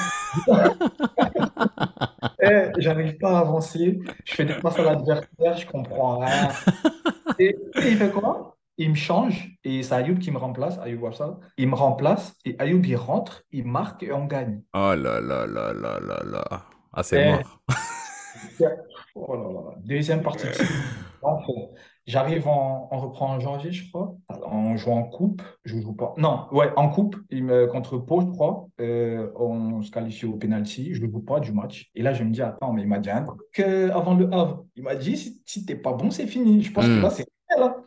[2.43, 3.99] Eh, j'arrive pas à avancer.
[4.25, 6.49] Je fais des passes à l'adversaire, je comprends rien.
[7.39, 8.57] Et, et il fait quoi?
[8.77, 10.79] Il me change et c'est Ayoub qui me remplace.
[10.79, 11.39] Ayoub Wabsa.
[11.57, 14.63] Il me remplace et Ayoub il rentre, il marque et on gagne.
[14.75, 16.65] Oh là là là là là là.
[16.93, 17.61] Ah, c'est Eh, mort.
[19.15, 19.77] Oh là là.
[19.85, 20.73] Deuxième partie de saison.
[22.07, 24.15] J'arrive en, on reprend en janvier, je crois.
[24.51, 25.43] On joue en coupe.
[25.65, 26.13] Je joue pas.
[26.19, 27.17] Non, ouais, en coupe.
[27.31, 28.67] Il me, contre Pau, je crois.
[28.81, 30.93] Euh, on se qualifie au penalty.
[30.95, 31.91] Je ne joue pas du match.
[31.95, 34.33] Et là, je me dis, attends, mais il m'a dit un truc euh, avant le
[34.33, 34.65] Havre.
[34.77, 36.63] Il m'a dit, si, si t'es pas bon, c'est fini.
[36.63, 37.03] Je pense que Hmm.
[37.03, 37.27] là, c'est.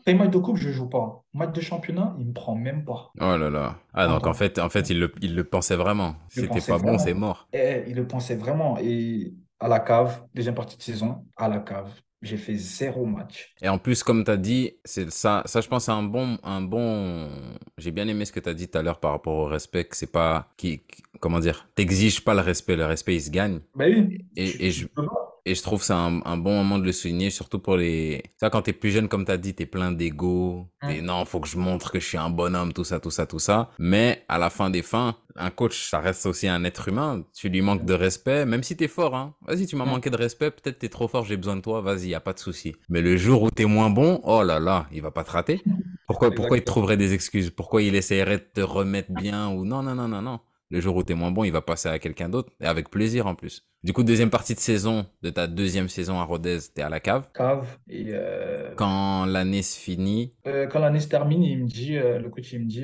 [0.06, 1.24] T'as match de coupe, je joue pas.
[1.34, 3.12] Match de championnat, il me prend même pas.
[3.20, 3.76] Oh là là.
[3.94, 6.16] Ah, donc en fait, en fait, il le, il le pensait vraiment.
[6.38, 7.48] Le C'était pas bon, c'est mort.
[7.52, 8.78] Eh, il le pensait vraiment.
[8.80, 13.54] Et à la cave, deuxième partie de saison, à la cave, j'ai fait zéro match.
[13.62, 16.38] Et en plus, comme tu as dit, c'est ça, ça, je pense, c'est un bon,
[16.44, 17.30] un bon.
[17.78, 19.86] J'ai bien aimé ce que tu as dit tout à l'heure par rapport au respect,
[19.86, 20.50] que c'est pas.
[20.58, 23.60] Qui, qui- comment dire T'exiges pas le respect, le respect, il se gagne.
[23.76, 24.26] Ben oui.
[24.36, 25.37] Et, et je, peux pas.
[25.48, 28.22] Et je trouve que c'est un, un bon moment de le souligner, surtout pour les.
[28.36, 30.68] Ça, quand t'es plus jeune, comme t'as dit, t'es plein d'ego.
[30.82, 33.26] T'es non, faut que je montre que je suis un bonhomme, tout ça, tout ça,
[33.26, 33.70] tout ça.
[33.80, 37.24] Mais à la fin des fins, un coach, ça reste aussi un être humain.
[37.34, 39.36] Tu lui manques de respect, même si t'es fort, hein.
[39.48, 42.10] Vas-y, tu m'as manqué de respect, peut-être t'es trop fort, j'ai besoin de toi, vas-y,
[42.10, 42.76] y a pas de souci.
[42.90, 45.64] Mais le jour où t'es moins bon, oh là là, il va pas te rater.
[46.08, 47.52] Pourquoi, pourquoi il trouverait des excuses?
[47.52, 50.40] Pourquoi il essaierait de te remettre bien ou non, non, non, non, non.
[50.70, 53.26] Le jour où t'es moins bon, il va passer à quelqu'un d'autre et avec plaisir
[53.28, 53.64] en plus.
[53.84, 57.00] Du coup, deuxième partie de saison de ta deuxième saison à Rodez, t'es à la
[57.00, 57.28] cave.
[57.34, 57.78] Cave.
[57.88, 62.20] Et euh, Quand l'année se finit, euh, quand l'année se termine, il me dit, euh,
[62.20, 62.84] le coach, il me dit,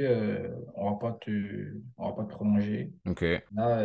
[0.75, 1.31] on va pas te,
[1.97, 2.93] on va pas te prolonger.
[3.09, 3.25] ok.
[3.55, 3.83] Là,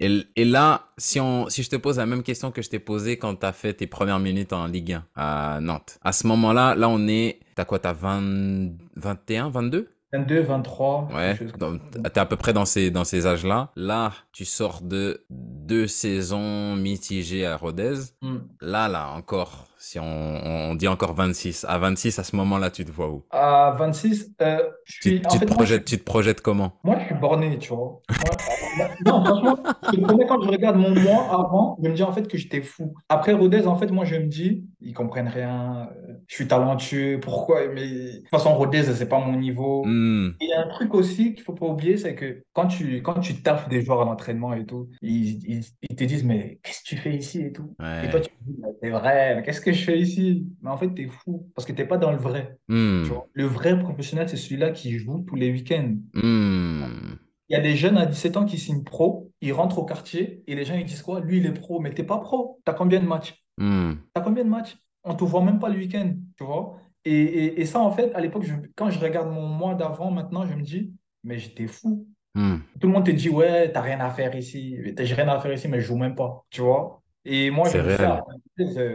[0.00, 2.78] Et, et là, si, on, si je te pose la même question que je t'ai
[2.80, 6.74] posée quand t'as fait tes premières minutes en Ligue 1 à Nantes, à ce moment-là,
[6.74, 9.88] là on est, t'as quoi, t'as 20, 21, 22?
[10.14, 11.36] 22, 23, Ouais,
[12.12, 13.70] t'es à peu près dans ces, dans ces âges-là.
[13.74, 17.94] Là, tu sors de deux saisons mitigées à Rodez.
[18.22, 18.38] Hmm.
[18.60, 22.84] Là, là, encore, si on, on dit encore 26, à 26, à ce moment-là, tu
[22.84, 23.24] te vois où?
[23.30, 26.78] À 26, euh, je Tu, en fait, te moi, je, projettes, tu te projettes comment?
[26.84, 28.00] moi, je suis borné, tu vois.
[28.08, 28.30] Moi,
[29.00, 32.12] Non, franchement, je te promets, quand je regarde mon moi avant, je me dis en
[32.12, 32.94] fait que j'étais fou.
[33.08, 37.20] Après Rodez, en fait, moi, je me dis, ils comprennent rien, euh, je suis talentueux,
[37.20, 37.68] pourquoi?
[37.68, 39.84] Mais de toute façon, Rodez, c'est pas mon niveau.
[39.84, 42.66] Hmm, Et il y a un truc aussi qu'il faut pas oublier, c'est que quand
[42.66, 46.24] tu, quand tu taffes des joueurs à l'entraînement et tout, ils, ils, ils te disent,
[46.24, 47.76] mais qu'est-ce que tu fais ici et tout?
[48.02, 50.46] Et toi, tu te dis, c'est vrai, mais qu'est-ce que je fais ici?
[50.62, 52.58] Mais en fait, t'es fou parce que t'es pas dans le vrai.
[53.02, 53.28] Tu Hmm, vois?
[53.34, 55.94] Le vrai professionnel, c'est celui-là qui joue tous les week-ends.
[56.14, 59.84] hmm, Il y a des jeunes à 17 ans qui signent pro, ils rentrent au
[59.84, 61.20] quartier et les gens ils disent quoi?
[61.20, 62.60] Lui, il est pro, mais t'es pas pro.
[62.64, 63.44] T'as combien de matchs?
[63.58, 64.76] hmm, T'as combien de matchs?
[65.04, 66.76] On te voit même pas le week-end, tu vois?
[67.04, 68.44] Et, et, et ça, en fait, à l'époque,
[68.76, 72.06] quand je regarde mon mois d'avant, maintenant, je me dis, mais j'étais fou.
[72.34, 72.56] hmm.
[72.80, 74.78] Tout le monde te dit, ouais, t'as rien à faire ici.
[74.98, 77.02] J'ai rien à faire ici, mais je joue même pas, tu vois?
[77.26, 77.94] Et moi, je me dis,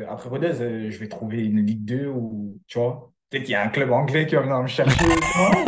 [0.07, 3.11] après Rodez, euh, euh, je vais trouver une Ligue 2 ou, tu vois?
[3.29, 5.05] Peut-être qu'il y a un club anglais qui va venir me chercher.
[5.41, 5.65] Non,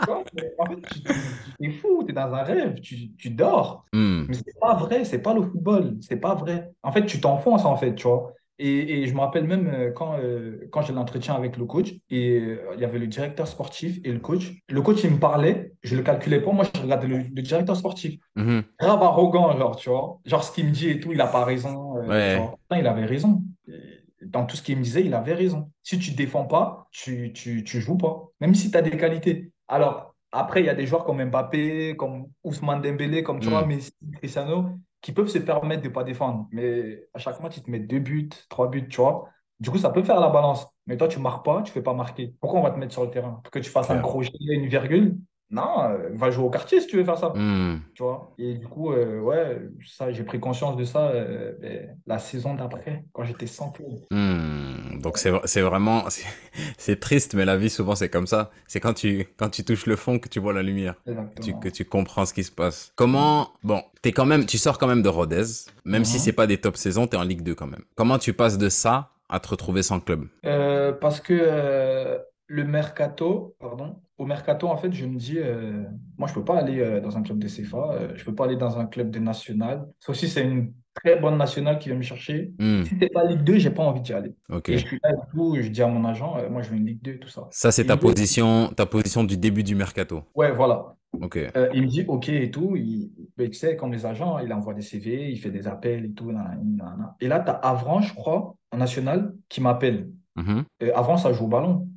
[0.00, 0.23] tu vois, mais
[0.58, 3.84] en fait, tu tu- tu- t'es fou, t'es dans un rêve, tu, tu dors.
[3.92, 6.70] Hmm, Mais c'est pas vrai, c'est pas le football, c'est pas vrai.
[6.82, 8.32] En fait, tu t'enfonces, en fait, tu vois.
[8.58, 11.92] Et, et je me rappelle même euh, quand, euh, quand j'ai l'entretien avec le coach,
[12.10, 14.52] et euh, il y avait le directeur sportif et le coach.
[14.68, 17.76] Le coach, il me parlait, je le calculais pas, moi, je regardais le, le directeur
[17.76, 18.18] sportif.
[18.36, 18.62] mhm.
[18.80, 20.20] Grave arrogant, genre, tu vois.
[20.24, 22.80] Genre, ce qu'il me dit et tout, il a pas raison, euh, tu Ouais.
[22.80, 23.42] il avait raison.
[24.22, 25.70] Dans tout ce qu'il me disait, il avait raison.
[25.82, 29.52] Si tu défends pas, tu, tu, tu joues pas, même si tu as des qualités.
[29.68, 33.64] Alors, après, il y a des joueurs comme Mbappé, comme Ousmane Dembélé, comme tu vois,
[33.64, 36.48] Hmm, Messi, Cristiano, qui peuvent se permettre de pas défendre.
[36.52, 39.28] Mais à chaque match, ils te mettent deux buts, trois buts, tu vois.
[39.60, 40.66] Du coup, ça peut faire la balance.
[40.86, 42.34] Mais toi, tu marques pas, tu fais pas marquer.
[42.40, 43.40] Pourquoi on va te mettre sur le terrain?
[43.44, 44.00] Pour que tu fasses un clair.
[44.00, 45.18] crochet, une virgule?
[45.54, 48.32] Non, euh, va jouer au quartier si tu veux faire ça Hmm, tu vois.
[48.38, 52.54] Et du coup, euh, ouais, ça, j'ai pris conscience de ça euh, ben, la saison
[52.54, 53.88] d'après, quand j'étais sans club.
[54.10, 55.00] hmm.
[55.00, 56.24] Donc c'est c'est vraiment c'est
[56.78, 58.50] c'est triste, mais la vie souvent c'est comme ça.
[58.66, 61.58] C'est quand tu quand tu touches le fond que tu vois la lumière, que tu
[61.58, 62.92] que tu comprends ce qui se passe.
[62.96, 63.82] Comment bon,
[64.14, 65.44] quand même tu sors quand même de Rodez,
[65.84, 66.36] même si c'est Mhm.
[66.36, 67.84] pas des top saisons, t'es en Ligue 2 quand même.
[67.94, 70.26] Comment tu passes de ça à te retrouver sans club?
[71.00, 75.84] Parce que le mercato, pardon, au mercato, en fait, je me dis, euh,
[76.18, 78.44] moi, je peux pas aller euh, dans un club de CFA, euh, je peux pas
[78.44, 79.86] aller dans un club de national.
[79.98, 82.52] Sauf si c'est une très bonne nationale qui vient me chercher.
[82.58, 84.34] Hmm, Si c'est pas Ligue 2, j'ai pas envie d'y aller.
[84.68, 86.76] Et je suis là et tout, je dis à mon agent, euh, moi, je veux
[86.76, 87.48] une Ligue 2, tout ça.
[87.50, 90.22] Ça c'est ta position ta position du début du mercato.
[90.34, 90.94] ouais, voilà.
[91.72, 92.74] Il me dit OK et tout.
[92.76, 96.04] Il, ben, tu sais, comme les agents, il envoie des CV, il fait des appels
[96.04, 96.30] et tout.
[96.32, 97.16] nanana, nanana.
[97.20, 100.10] Et là, tu as Avran, je crois, en national, qui m'appelle.
[100.36, 101.88] Mhm, Avran, ça joue au ballon.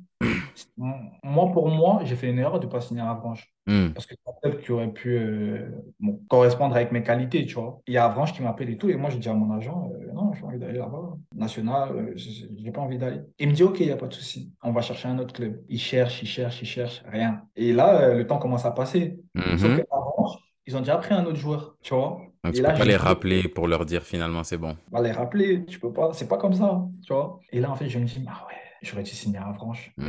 [0.76, 3.52] Moi, pour moi, j'ai fait une erreur de ne pas signer à Avranches.
[3.66, 7.44] hmm, Parce que c'est un club qui aurait pu euh, bon, correspondre avec mes qualités,
[7.46, 7.80] tu vois.
[7.86, 8.88] Il y a Avranches qui m'appelle et tout.
[8.88, 11.16] Et moi, je dis à mon agent, euh, non, j'ai envie d'aller là-bas.
[11.34, 13.20] National, euh, je n'ai pas envie d'aller.
[13.38, 14.52] Il me dit, OK, il n'y a pas de souci.
[14.62, 15.60] On va chercher un autre club.
[15.68, 17.42] Il cherche, il cherche, il cherche, rien.
[17.56, 19.18] Et là, euh, le temps commence à passer.
[19.36, 19.78] Sauf mhm.
[19.78, 22.20] que Avranches, ils ont déjà pris un autre joueur, tu vois.
[22.44, 24.76] Donc tu peux là, pas les rappeler pour leur dire finalement c'est bon.
[24.92, 27.40] on va les rappeler, tu peux pas, c'est pas comme ça, tu vois.
[27.50, 29.92] Et là, en fait, je me dis, ah ouais, j'aurais dû signer à Avranches.
[29.96, 30.08] Mais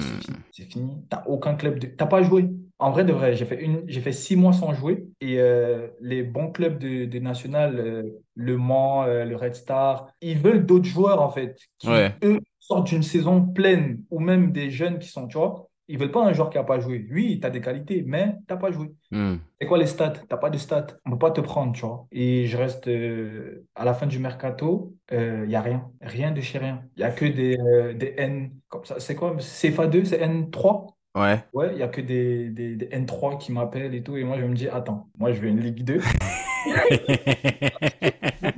[0.51, 0.97] c'est fini.
[1.09, 1.87] T'as aucun club de...
[1.87, 2.49] T'as pas joué.
[2.81, 3.83] En vrai de vrai, j'ai fait une...
[3.87, 5.05] j'ai fait six mois sans jouer.
[5.21, 8.03] Et euh, les bons clubs de, de national, euh,
[8.35, 12.13] Le Mans, euh, le Red Star, ils veulent d'autres joueurs, en fait, Ouais.
[12.21, 15.68] qui, eux, sortent d'une saison pleine, ou même des jeunes qui sont, tu vois.
[15.91, 17.07] Ils veulent pas un joueur qui a pas joué.
[17.11, 18.91] Oui, tu as des qualités, mais t'as pas joué.
[19.11, 20.13] Hmm, C'est quoi les stats?
[20.29, 20.85] T'as pas de stats.
[21.05, 22.05] On peut pas te prendre, tu vois.
[22.11, 25.89] Et je reste euh, à la fin du mercato, il n'y a rien.
[26.01, 26.83] Rien de chez rien.
[26.95, 28.51] Il y a que des, euh, des N.
[28.67, 28.99] Comme ça.
[28.99, 29.35] C'est quoi?
[29.37, 30.93] CFA2, c'est N3?
[31.15, 31.39] Ouais.
[31.53, 34.15] Ouais, il y a que des, des, des N3 qui m'appellent et tout.
[34.15, 35.99] Et moi, je me dis, attends, moi, je veux une Ligue 2.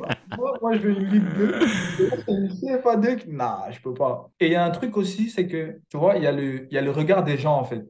[0.71, 1.49] Moi, je veux une Ligue 2.
[1.97, 3.29] Et là, c'est une CFA2 qui...
[3.29, 4.29] Nah, je peux pas.
[4.39, 6.65] Et il y a un truc aussi, c'est que, tu vois, il y a le,
[6.71, 7.83] il y a le regard des gens, en fait.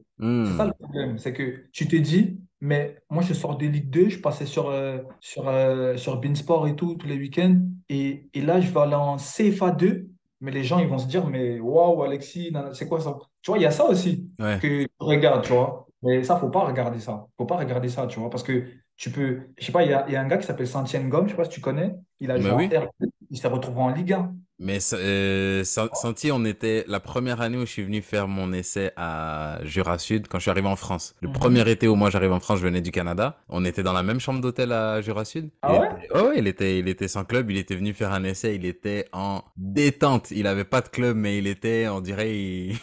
[0.44, 3.66] C'est ça Hmm, le problème, c'est que tu te dis, mais moi je sors de
[3.66, 7.60] Ligue 2, je passais sur, euh, sur, euh, sur Beansport et tout, tous les week-ends,
[7.88, 10.08] et, et là je vais aller en CFA 2,
[10.40, 13.18] mais les gens ils vont se dire, mais waouh Alexis, c'est quoi ça?
[13.42, 14.58] Tu vois, il y a ça aussi Ouais.
[14.60, 18.06] que tu regardes, tu vois, mais ça faut pas regarder ça, faut pas regarder ça,
[18.06, 18.64] tu vois, parce que
[19.02, 20.68] tu peux, je sais pas, il y a, il y a un gars qui s'appelle
[20.68, 22.68] Santienne Gomme, je sais pas si tu connais, il a Mais joué en oui.
[22.68, 24.34] R2, il s'est retrouvé en Ligue 1.
[24.58, 28.52] Mais euh, San- Santi, on était la première année où je suis venu faire mon
[28.52, 31.16] essai à Jura Sud quand je suis arrivé en France.
[31.20, 31.32] Le Mhm.
[31.32, 33.38] premier été où moi j'arrive en France, je venais du Canada.
[33.48, 35.50] On était dans la même chambre d'hôtel à Jura Sud.
[35.66, 35.88] Il Ah ouais?
[35.88, 37.50] était, oh ouais, il était, il était sans club.
[37.50, 38.54] Il était venu faire un essai.
[38.54, 40.30] Il était en détente.
[40.30, 42.76] Il avait pas de club, mais il était, on dirait, il,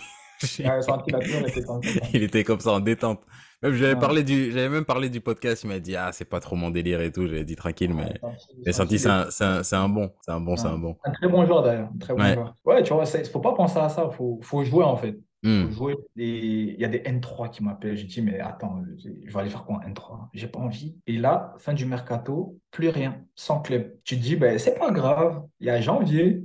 [0.63, 1.91] Ouais, Santi, il a toujours été comme ça.
[2.13, 3.21] il était comme ça en détente.
[3.61, 3.99] Même j'avais Ouais.
[3.99, 5.63] parlé du, j'avais même parlé du podcast.
[5.63, 7.27] Il m'a dit ah c'est pas trop mon délire et tout.
[7.27, 8.31] J'avais dit tranquille, mais Ouais,
[8.65, 10.77] mais Santi, Santi c'est un, c'est un, c'est un bon, c'est un bon, c'est un
[10.77, 10.97] bon.
[11.03, 12.33] Un très bon joueur d'ailleurs, un très bon Ouais.
[12.33, 12.55] joueur.
[12.65, 15.17] Ouais, tu vois, il faut pas penser à ça, faut, faut jouer en fait.
[15.61, 15.95] faut Hmm, jouer.
[16.17, 16.37] Et
[16.73, 17.95] il y a des N3 qui m'appellent.
[17.97, 20.29] Je dis, mais attends, je vais aller faire quoi en N3?
[20.33, 20.97] J'ai pas envie.
[21.07, 23.95] Et là, fin du mercato, plus rien, sans club.
[24.03, 26.43] Tu te dis, ben, c'est pas grave, il y a janvier.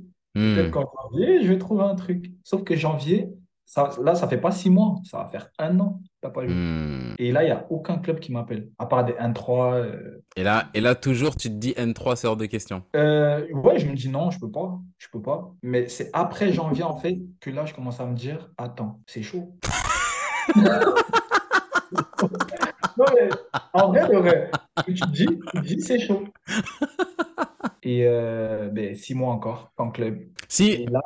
[0.53, 2.33] Peut-être hmm, qu'en janvier, je vais trouver un truc.
[2.44, 3.29] Sauf que janvier,
[3.66, 6.46] ça, là, ça fait pas six mois, ça va faire un an que t'as pas
[6.46, 6.55] joué.
[6.55, 7.14] hmm.
[7.18, 9.74] Et là, il n'y a aucun club qui m'appelle, à part des N3.
[9.74, 12.83] euh, Et là, et là, toujours, tu te dis N3, c'est hors de question.
[12.94, 15.53] Euh, ouais, je me dis non, je peux pas, je peux pas.
[15.62, 19.22] Mais c'est après janvier, en fait, que là, je commence à me dire, attends, c'est
[19.22, 19.57] chaud.
[22.96, 23.29] Non, mais
[23.72, 24.50] en vrai, de vrai,
[24.87, 26.24] tu te dis, tu te dis, c'est chaud.
[27.83, 30.20] Et euh, ben, six mois encore, en club.
[30.48, 31.00] Si, Et là,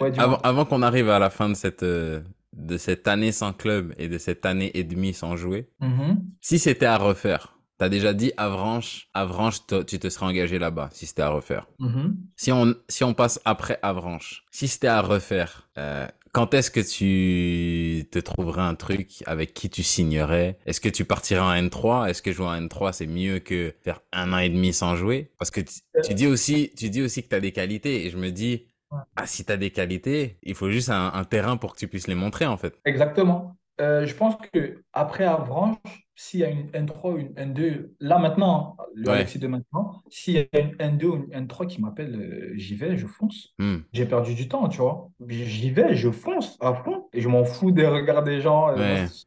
[0.00, 2.20] ouais, avant, avant qu'on arrive à la fin de cette, euh,
[2.52, 6.58] de cette année sans club et de cette année et demie sans jouer, Mhm, si
[6.58, 11.22] c'était à refaire, t'as déjà dit Avranches, Avranches, tu te serais engagé là-bas, si c'était
[11.22, 11.66] à refaire.
[11.78, 12.16] mhm.
[12.36, 16.80] Si on, si on passe après Avranches, si c'était à refaire, euh, quand est-ce que
[16.80, 20.58] tu te trouverais un truc avec qui tu signerais?
[20.66, 22.08] Est-ce que tu partirais en N3?
[22.10, 25.30] Est-ce que jouer en N3 c'est mieux que faire un an et demi sans jouer?
[25.38, 28.10] Parce que tu, tu dis aussi, tu dis aussi que tu as des qualités et
[28.10, 31.56] je me dis, ah, si tu as des qualités, il faut juste un, un terrain
[31.56, 32.78] pour que tu puisses les montrer en fait.
[32.84, 33.56] Exactement.
[33.80, 35.78] Euh, je pense que après Avranches,
[36.16, 39.16] s'il y a une N3 ou une N2, là maintenant, le Ouais.
[39.16, 42.74] Alexis de maintenant, s'il y a une N2 ou une N3 qui m'appelle, euh, j'y
[42.74, 43.54] vais, je fonce.
[43.58, 43.76] Hmm.
[43.92, 45.10] J'ai perdu du temps, tu vois.
[45.28, 48.70] J'y vais, je fonce à fond et je m'en fous des regards des gens.
[48.70, 48.76] euh,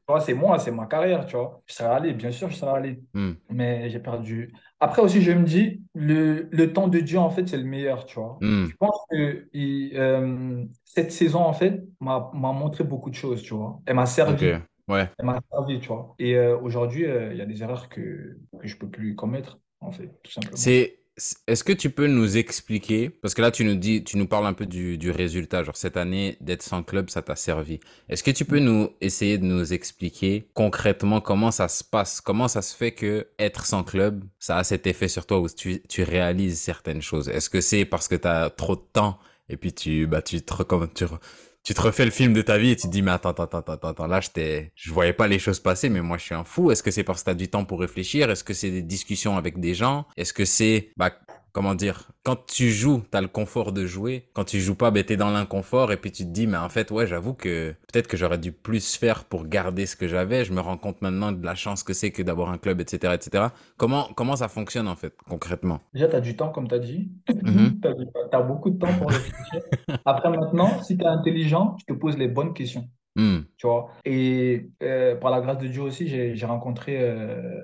[0.10, 0.20] Ouais.
[0.20, 1.62] c'est moi, c'est ma carrière, tu vois.
[1.68, 3.34] Je serais allé, bien sûr, je serais allé, Hmm.
[3.50, 4.52] mais j'ai perdu.
[4.80, 8.06] Après aussi, je me dis, le, le temps de Dieu, en fait, c'est le meilleur,
[8.08, 8.38] tu vois.
[8.42, 8.66] Hmm.
[8.66, 13.54] Je pense que il- euh, cette saison, en fait, m'a montré beaucoup de choses, tu
[13.54, 13.80] vois.
[13.86, 14.54] Elle m'a servi.
[14.90, 15.10] Ouais.
[15.20, 16.16] Elle m'a servi, tu vois.
[16.20, 19.60] Et euh, aujourd'hui, euh, il y a des erreurs que, que je peux plus commettre,
[19.82, 20.58] en fait, tout simplement.
[20.58, 21.00] C'est,
[21.48, 24.48] est-ce que tu peux nous expliquer, parce que là tu nous dis, tu nous parles
[24.48, 27.82] un peu du, du résultat, genre cette année d'être sans club, ça t'a servi.
[28.08, 32.48] Est-ce que tu peux nous essayer de nous expliquer concrètement comment ça se passe, comment
[32.48, 35.82] ça se fait que être sans club, ça a cet effet sur toi où tu,
[35.90, 37.28] tu réalises certaines choses?
[37.28, 40.42] Est-ce que c'est parce que tu as trop de temps et puis tu, bah, tu
[40.42, 41.20] te recom- tu, re-
[41.64, 43.44] tu te refais le film de ta vie et tu te dis, mais attends, attends,
[43.44, 46.36] attends, attends, attends, là, j'étais, je voyais pas les choses passer, mais moi, je suis
[46.36, 46.72] un fou.
[46.72, 48.30] Est-ce que c'est parce que tu as du temps pour réfléchir?
[48.30, 50.08] Est-ce que c'est des discussions avec des gens?
[50.18, 51.12] Est-ce que c'est, bah,
[51.52, 54.30] comment dire, quand tu joues, tu as le confort de jouer.
[54.34, 56.58] Quand tu joues pas, ben, tu es dans l'inconfort et puis tu te dis, mais
[56.58, 60.08] en fait, ouais, j'avoue que peut-être que j'aurais dû plus faire pour garder ce que
[60.08, 60.46] j'avais.
[60.46, 63.14] Je me rends compte maintenant de la chance que c'est que d'avoir un club, etc.,
[63.14, 63.46] etc.
[63.78, 65.82] Comment, comment ça fonctionne, en fait, concrètement?
[65.94, 67.10] Déjà, tu as du temps, comme tu as dit.
[67.44, 67.80] Mhm.
[67.82, 67.88] Tu
[68.36, 69.62] as, beaucoup de temps pour réfléchir.
[70.06, 72.88] Après, maintenant, si tu es intelligent, tu te poses les bonnes questions.
[73.16, 73.40] Hmm.
[73.58, 73.90] Tu vois?
[74.06, 77.62] Et euh, par la grâce de Dieu aussi, j'ai rencontré euh,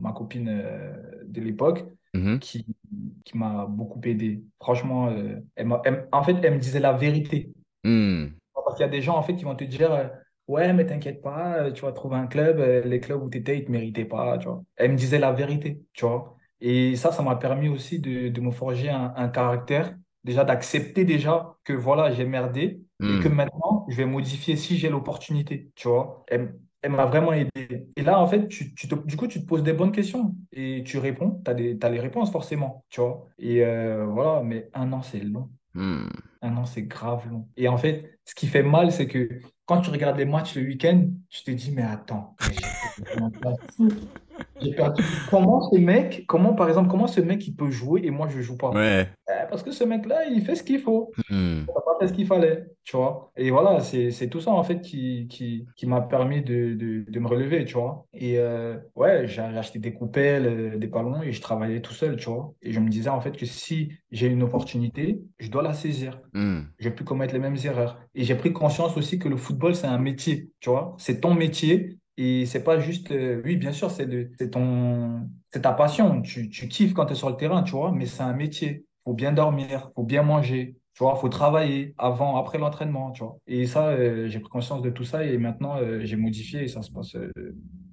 [0.00, 0.92] ma copine euh,
[1.26, 2.40] de l'époque Mhm.
[2.40, 2.66] qui,
[3.24, 4.44] qui m'a beaucoup aidé.
[4.60, 7.52] Franchement, euh, elle elle- en fait, elle me disait la vérité.
[7.84, 8.36] Hmm.
[8.54, 10.08] Parce qu'il y a des gens en fait qui vont te dire euh,
[10.46, 13.56] Ouais, mais t'inquiète pas, euh, tu vas trouver un club, les clubs où tu étais,
[13.58, 14.36] ils ne te méritaient pas.
[14.38, 14.62] Tu vois.
[14.76, 15.82] Elle me disait la vérité.
[15.94, 16.36] Tu vois.
[16.60, 21.04] Et ça, ça m'a permis aussi de, de me forger un, un caractère, déjà d'accepter
[21.06, 23.34] déjà que voilà, j'ai merdé et que Hmm.
[23.34, 25.70] maintenant, je vais modifier si j'ai l'opportunité.
[25.74, 26.24] Tu vois.
[26.28, 27.88] Elle, elle m'a vraiment aidé.
[27.96, 30.36] Et là, en fait, tu, tu te- du coup, tu te poses des bonnes questions
[30.52, 31.40] et tu réponds.
[31.42, 32.84] Tu as les réponses forcément.
[32.90, 33.26] Tu vois.
[33.38, 35.48] Et euh, voilà, mais un an, c'est long.
[35.72, 36.08] Hmm.
[36.42, 37.48] Un an, c'est grave long.
[37.56, 39.30] Et en fait, ce qui fait mal, c'est que
[39.64, 42.36] quand tu regardes les matchs le week-end, tu te dis, mais attends,
[45.30, 48.40] Comment ce mec, comment par exemple, comment ce mec il peut jouer et moi je
[48.40, 48.70] joue pas?
[48.70, 49.08] Ouais.
[49.28, 51.12] Eh, parce que ce mec-là, il fait ce qu'il faut.
[51.30, 51.60] Hmm.
[51.60, 53.30] Il n'a pas fait ce qu'il fallait, tu vois.
[53.36, 57.20] Et voilà, c'est, tout ça en fait qui, qui, qui m'a permis de, de, de
[57.20, 58.06] me relever, tu vois.
[58.12, 62.16] Et euh, ouais, j'ai acheté des coupelles, euh, des ballons et je travaillais tout seul,
[62.16, 62.54] tu vois.
[62.62, 66.20] Et je me disais en fait que si j'ai une opportunité, je dois la saisir.
[66.32, 66.62] Hmm.
[66.78, 67.98] Je vais plus commettre les mêmes erreurs.
[68.14, 70.94] Et j'ai pris conscience aussi que le football, c'est un métier, tu vois.
[70.98, 75.72] C'est ton métier et c'est pas juste, euh, oui, bien sûr, c'est ton, c'est ta
[75.72, 76.22] passion.
[76.22, 78.86] Tu, tu kiffes quand tu es sur le terrain, tu vois, mais c'est un métier.
[79.04, 83.38] Faut bien dormir, faut bien manger, tu vois, faut travailler avant, après l'entraînement, tu vois.
[83.46, 86.68] Et ça, euh, j'ai pris conscience de tout ça et maintenant, euh, j'ai modifié et
[86.68, 87.16] ça se passe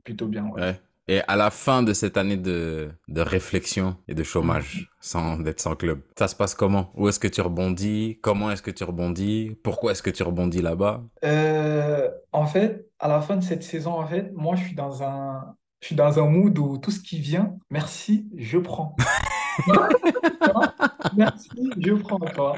[0.04, 0.62] plutôt bien, ouais.
[0.62, 0.82] Ouais.
[1.08, 5.60] Et à la fin de cette année de, de réflexion et de chômage, sans d'être
[5.60, 6.92] sans club, ça se passe comment?
[6.96, 8.20] Où est-ce que tu rebondis?
[8.22, 9.58] Comment est-ce que tu rebondis?
[9.64, 11.04] Pourquoi est-ce que tu rebondis là-bas?
[11.26, 15.04] Euh, en fait, à la fin de cette saison, en fait, moi, je suis dans
[15.04, 18.96] un, je suis dans un mood où tout ce qui vient, merci, je prends.
[21.16, 22.58] Merci, je prends, toi.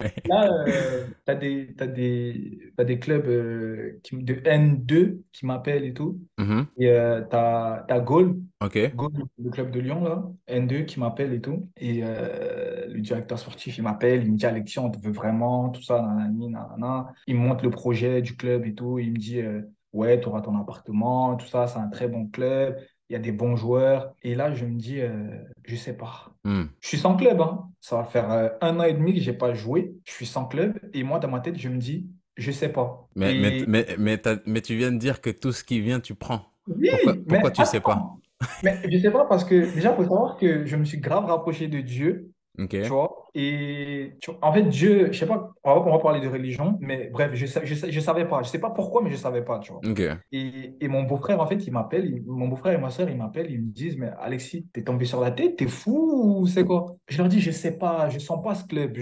[0.00, 0.14] Ouais.
[0.26, 5.84] Là, euh, t'as des, t'as des, t'as des clubs euh, qui, de N2 qui m'appellent
[5.84, 6.20] et tout.
[6.38, 6.66] Mhm.
[6.78, 8.94] Et euh, t'as, t'as Gaulle, Ok.
[8.94, 11.68] Gaulle, le club de Lyon, là, N2 qui m'appelle et tout.
[11.76, 15.70] Et euh, le directeur sportif, il m'appelle, il me dit, Alexis, on te veut vraiment,
[15.70, 17.12] tout ça, nanani, nanana.
[17.26, 18.98] Il me montre le projet du club et tout.
[18.98, 19.62] Il me dit, euh,
[19.92, 22.76] ouais, tu auras ton appartement, tout ça, c'est un très bon club.
[23.08, 24.14] Il y a des bons joueurs.
[24.22, 26.34] Et là, je me dis, euh, je sais pas.
[26.44, 26.68] Hmm.
[26.80, 27.70] Je suis sans club, hein.
[27.80, 29.94] Ça va faire euh, un an et demi que j'ai pas joué.
[30.04, 30.78] Je suis sans club.
[30.94, 33.08] Et moi, dans ma tête, je me dis, je sais pas.
[33.14, 35.80] Mais, mais, Et mais, mais, t'as- mais tu viens de dire que tout ce qui
[35.80, 36.52] vient, tu prends.
[36.66, 36.88] oui,
[37.28, 38.18] Pourquoi, tu sais pas?
[38.62, 41.26] Mais je sais pas parce que déjà, il faut savoir que je me suis grave
[41.26, 42.70] rapproché de Dieu, Ok.
[42.70, 43.28] tu vois.
[43.34, 47.08] Et tu vois, en fait, Dieu, je sais pas, on va, parler de religion, mais
[47.12, 48.42] bref, je, je, je savais pas.
[48.42, 49.80] Je sais pas pourquoi, mais je savais pas, tu vois.
[49.88, 50.02] Ok.
[50.32, 53.50] Et, et mon beau-frère, en fait, il m'appelle, mon beau-frère et ma soeur, ils m'appellent,
[53.50, 56.96] ils me disent, mais Alexis, t'es tombé sur la tête, t'es fou ou c'est quoi?
[57.06, 58.98] Je leur dis, je sais pas, je sens pas ce club.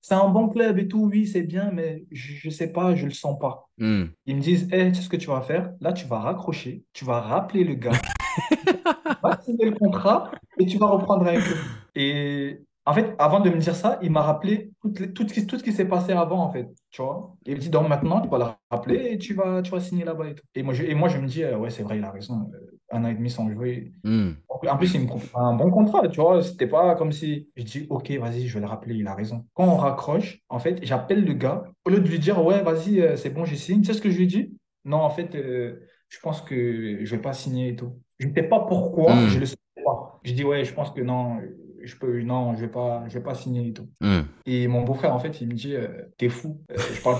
[0.00, 3.06] C'est un bon club et tout, oui, c'est bien, mais je, je sais pas, je
[3.06, 3.68] le sens pas.
[3.78, 4.04] Hmm.
[4.26, 5.72] Ils me disent, hey, tu sais ce que tu vas faire?
[5.80, 7.92] Là, tu vas raccrocher, tu vas rappeler le gars,
[8.50, 8.76] tu
[9.22, 11.58] vas signer le contrat et tu vas reprendre avec eux.
[11.94, 12.60] Et
[12.90, 15.46] en fait, avant de me dire ça, il m'a rappelé tout, les- tout, ce qui,
[15.46, 17.34] tout ce qui s'est passé avant, en fait, tu vois.
[17.46, 20.04] Il me dit, donc maintenant, tu vas le rappeler et tu vas, tu vas signer
[20.04, 20.44] là-bas et tout.
[20.54, 22.50] Et moi, je, et moi, je me dis, euh, ouais, c'est vrai, il a raison.
[22.54, 23.92] euh, un an et demi sans jouer.
[24.02, 24.30] Hmm.
[24.48, 26.42] En plus, il me propose un bon contrat, tu vois.
[26.42, 29.44] C'était pas comme si je dis, OK, vas-y, je vais le rappeler, il a raison.
[29.52, 31.64] Quand on raccroche, en fait, j'appelle le gars.
[31.84, 33.82] Au lieu de lui dire, ouais, vas-y, euh, c'est bon, j'ai signé.
[33.82, 34.56] Tu sais ce que je lui dis?
[34.86, 38.00] Non, en fait, je pense que je vais pas signer et tout.
[38.18, 39.28] Je ne sais pas pourquoi, Hmm.
[39.28, 40.18] je le sais pas.
[40.24, 41.38] Je dis, ouais, je pense que non,
[41.82, 43.88] je peux, non, je vais pas, je vais pas signer et tout.
[44.46, 46.60] Et mon beau-frère, en fait, il me dit, euh, t'es fou.
[46.70, 47.18] Euh, je parle.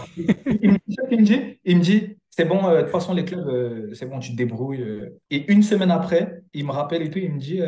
[0.63, 3.15] Il me dit, qu'il me dit, il me dit, c'est bon, euh, de toute façon,
[3.15, 4.85] les clubs, c'est bon, tu te débrouilles.
[5.31, 7.61] Et une semaine après, il me rappelle et tout, il me dit,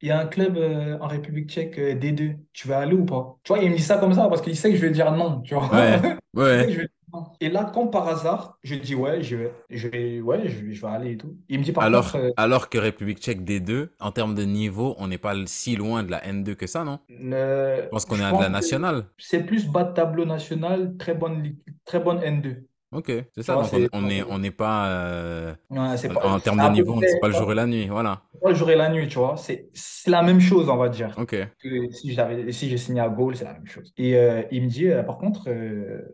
[0.00, 0.58] il y a un club
[1.00, 3.36] en République tchèque, euh, D2, tu vas aller ou pas?
[3.44, 5.12] Tu vois, il me dit ça comme ça parce qu'il sait que je vais dire
[5.12, 5.70] non, tu vois.
[5.72, 6.00] Ouais.
[6.02, 6.88] Il Ouais.
[7.40, 10.72] Et là, comme par hasard, je dis, ouais, je vais, je vais, ouais, je vais,
[10.72, 11.36] je vais aller et tout.
[11.48, 14.44] Il me dit, par Alors, contre, euh, alors que République tchèque D2, en termes de
[14.44, 17.00] niveau, on n'est pas si loin de la N2 que ça, non?
[17.10, 19.06] euh, Je pense qu'on est à de la nationale.
[19.18, 22.66] c'est plus bas de tableau national, très bonne, très bonne N2.
[22.92, 23.54] Ok, c'est ça.
[23.54, 26.96] Donc on c'est on est, on n'est pas euh, Ouais, en, pas, termes de niveau,
[26.96, 27.88] près c'est pas le pas jour et la nuit.
[27.88, 28.22] Voilà.
[28.44, 29.36] le jour et la nuit, tu vois.
[29.38, 29.70] C'est
[30.06, 31.14] la même chose, on va dire.
[31.16, 31.34] Ok.
[31.58, 33.92] Que si j'avais, si j'ai signé à Gaulle, c'est la même chose.
[33.96, 35.48] Et euh, il me dit, euh, par contre,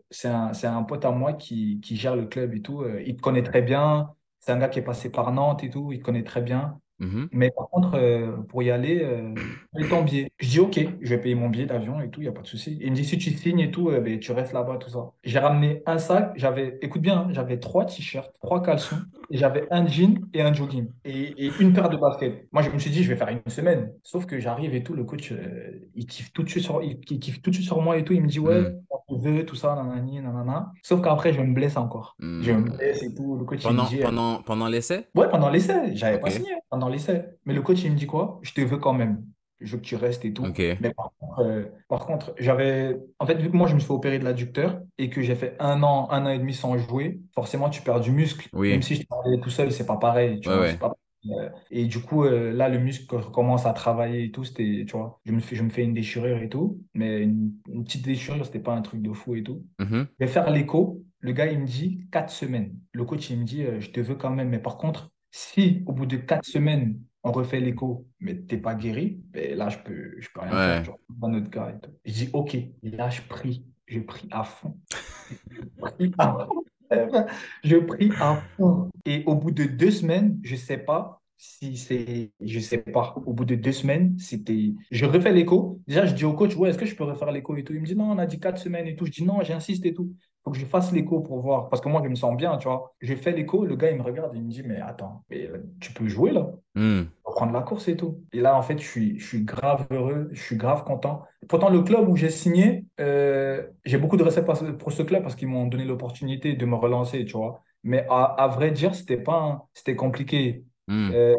[0.09, 2.85] c'est un, un pote à moi qui, qui gère le club et tout.
[3.05, 4.13] il te connaît très bien.
[4.39, 5.91] C'est un gars qui est passé par Nantes et tout.
[5.91, 6.79] Il te connaît très bien.
[6.99, 7.29] Mhm.
[7.31, 9.33] Mais par contre, euh, pour y aller, euh,
[9.73, 10.31] paye ton billet.
[10.39, 12.41] Je dis, OK, je vais payer mon billet d'avion et tout, il n'y a pas
[12.41, 12.77] de souci.
[12.81, 15.11] Il me dit, si tu signes et tout, euh, ben, tu restes là-bas, tout ça.
[15.23, 18.97] J'ai ramené un sac, j'avais, écoute bien, hein, j'avais trois t-shirts, trois caleçons,
[19.31, 22.47] et j'avais un jean et un jogging, et, et une paire de baskets.
[22.51, 23.91] Moi, je me suis dit, je vais faire une semaine.
[24.03, 26.99] Sauf que j'arrive et tout, le coach, euh, il kiffe tout de suite sur, il,
[27.09, 28.13] il kiffe tout de suite sur moi et tout.
[28.13, 28.81] Il me dit, ouais, Hmm.
[29.07, 30.71] on veut, tout ça, nanani, nanana.
[30.83, 32.15] Sauf qu'après, je me blesse encore.
[32.19, 32.57] Je Hmm.
[32.65, 33.37] me blesse et tout.
[33.37, 35.07] Le coach, il me Pendant, dit, euh, pendant, pendant l'essai?
[35.15, 37.25] Ouais, pendant l'essai, j'avais pas signé pendant l'essai.
[37.45, 38.39] Mais le coach, il me dit quoi?
[38.43, 39.25] Je te veux quand même.
[39.61, 40.43] Je veux que tu restes et tout.
[40.79, 42.97] Mais par contre, euh, par contre, j'avais.
[43.19, 45.35] En fait, vu que moi, je me suis fait opérer de l'adducteur et que j'ai
[45.35, 48.47] fait un an, un an et demi sans jouer, forcément, tu perds du muscle.
[48.53, 48.69] Oui.
[48.69, 50.39] Même si je travaillais tout seul, c'est pas pareil.
[50.39, 50.71] Tu Ouais, vois, ouais.
[50.71, 50.93] c'est pas
[51.31, 54.45] euh, Et du coup, euh, là, le muscle commence à travailler et tout.
[54.45, 56.81] C'était, tu vois, je me fais, je me fais une déchirure et tout.
[56.93, 59.65] Mais une, une petite déchirure, c'était pas un truc de fou et tout.
[59.79, 60.07] Mhm.
[60.19, 61.03] Je vais faire l'écho.
[61.19, 62.75] Le gars, il me dit quatre semaines.
[62.93, 64.49] Le coach, il me dit, euh, je te veux quand même.
[64.49, 68.75] Mais par contre, si au bout de quatre semaines, on refait l'écho, mais t'es pas
[68.75, 70.93] guéri, ben là, je peux, je peux rien faire.
[70.93, 70.99] Ouais.
[71.09, 71.91] Vois, un autre gars et tout.
[72.05, 72.57] Je dis, OK.
[72.83, 73.65] Là, je prie.
[73.87, 74.77] Je prie à fond.
[75.49, 76.63] Je prie à fond.
[77.63, 78.89] Je prie à fond.
[79.05, 83.13] Et au bout de deux semaines, je sais pas si c'est, je sais pas.
[83.25, 85.81] Au bout de deux semaines, c'était, je refais l'écho.
[85.87, 87.73] Déjà, je dis au coach, ouais, est-ce que je peux refaire l'écho et tout?
[87.73, 89.05] Il me dit, non, on a dit quatre semaines et tout.
[89.05, 90.11] Je dis, non, j'insiste et tout.
[90.43, 91.69] Faut que je fasse l'écho pour voir.
[91.69, 92.93] Parce que moi, je me sens bien, tu vois.
[93.01, 95.93] Je fais l'écho, le gars, il me regarde, il me dit, mais attends, mais tu
[95.93, 96.47] peux jouer là?
[96.75, 97.03] Hmm.
[97.23, 98.23] Prendre la course et tout.
[98.33, 101.23] Et là, en fait, je suis, je suis grave heureux, je suis grave content.
[101.47, 104.43] Pourtant, le club où j'ai signé, euh, j'ai beaucoup de respect
[104.77, 107.61] pour ce club parce qu'ils m'ont donné l'opportunité de me relancer, tu vois.
[107.83, 110.63] Mais à, à vrai dire, c'était pas, c'était compliqué.
[110.87, 111.11] Hmm.
[111.13, 111.35] Euh,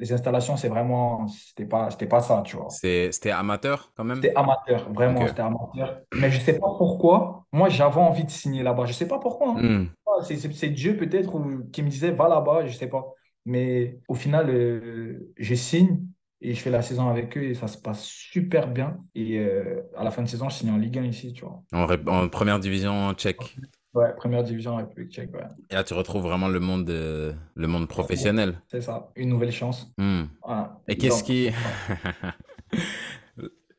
[0.00, 2.68] les installations, c'est vraiment, c'était pas, c'était pas ça, tu vois.
[3.10, 4.16] C'était amateur quand même?
[4.16, 6.00] C'était amateur, vraiment, c'était amateur.
[6.14, 8.84] Mais je sais pas pourquoi, moi, j'avais envie de signer là-bas.
[8.86, 9.60] Je sais pas pourquoi, hein.
[9.60, 9.86] Hmm.
[10.24, 11.32] C'est c'est- Dieu peut-être
[11.72, 13.04] qui me disait va là-bas, je sais pas.
[13.46, 16.00] Mais au final, euh, je signe
[16.40, 18.98] et je fais la saison avec eux et ça se passe super bien.
[19.14, 21.62] Et euh, à la fin de saison, je signe en Ligue 1 ici, tu vois.
[21.72, 23.56] En, en première division tchèque.
[23.94, 25.44] Ouais, première division République tchèque, ouais.
[25.70, 28.54] Et là, tu retrouves vraiment le monde, euh, le monde professionnel.
[28.68, 29.92] C'est ça, une nouvelle chance.
[29.98, 30.24] Hmm.
[30.42, 30.80] Voilà.
[30.88, 31.50] Et qu'est-ce qui...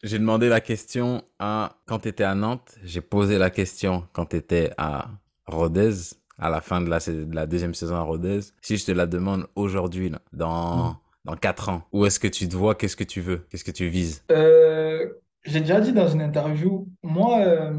[0.04, 2.76] j'ai demandé la question à quand tu étais à Nantes.
[2.84, 5.10] J'ai posé la question quand tu étais à
[5.48, 5.94] Rodez,
[6.38, 8.40] à la fin de la, de la deuxième saison à Rodez.
[8.62, 10.96] Si je te la demande aujourd'hui, dans, Mm.
[11.26, 12.76] dans 4 ans, où est-ce que tu te vois?
[12.76, 13.46] Qu'est-ce que tu veux?
[13.50, 14.24] Qu'est-ce que tu vises?
[14.32, 15.10] Euh,
[15.46, 17.72] j'ai déjà dit dans une interview, moi, euh,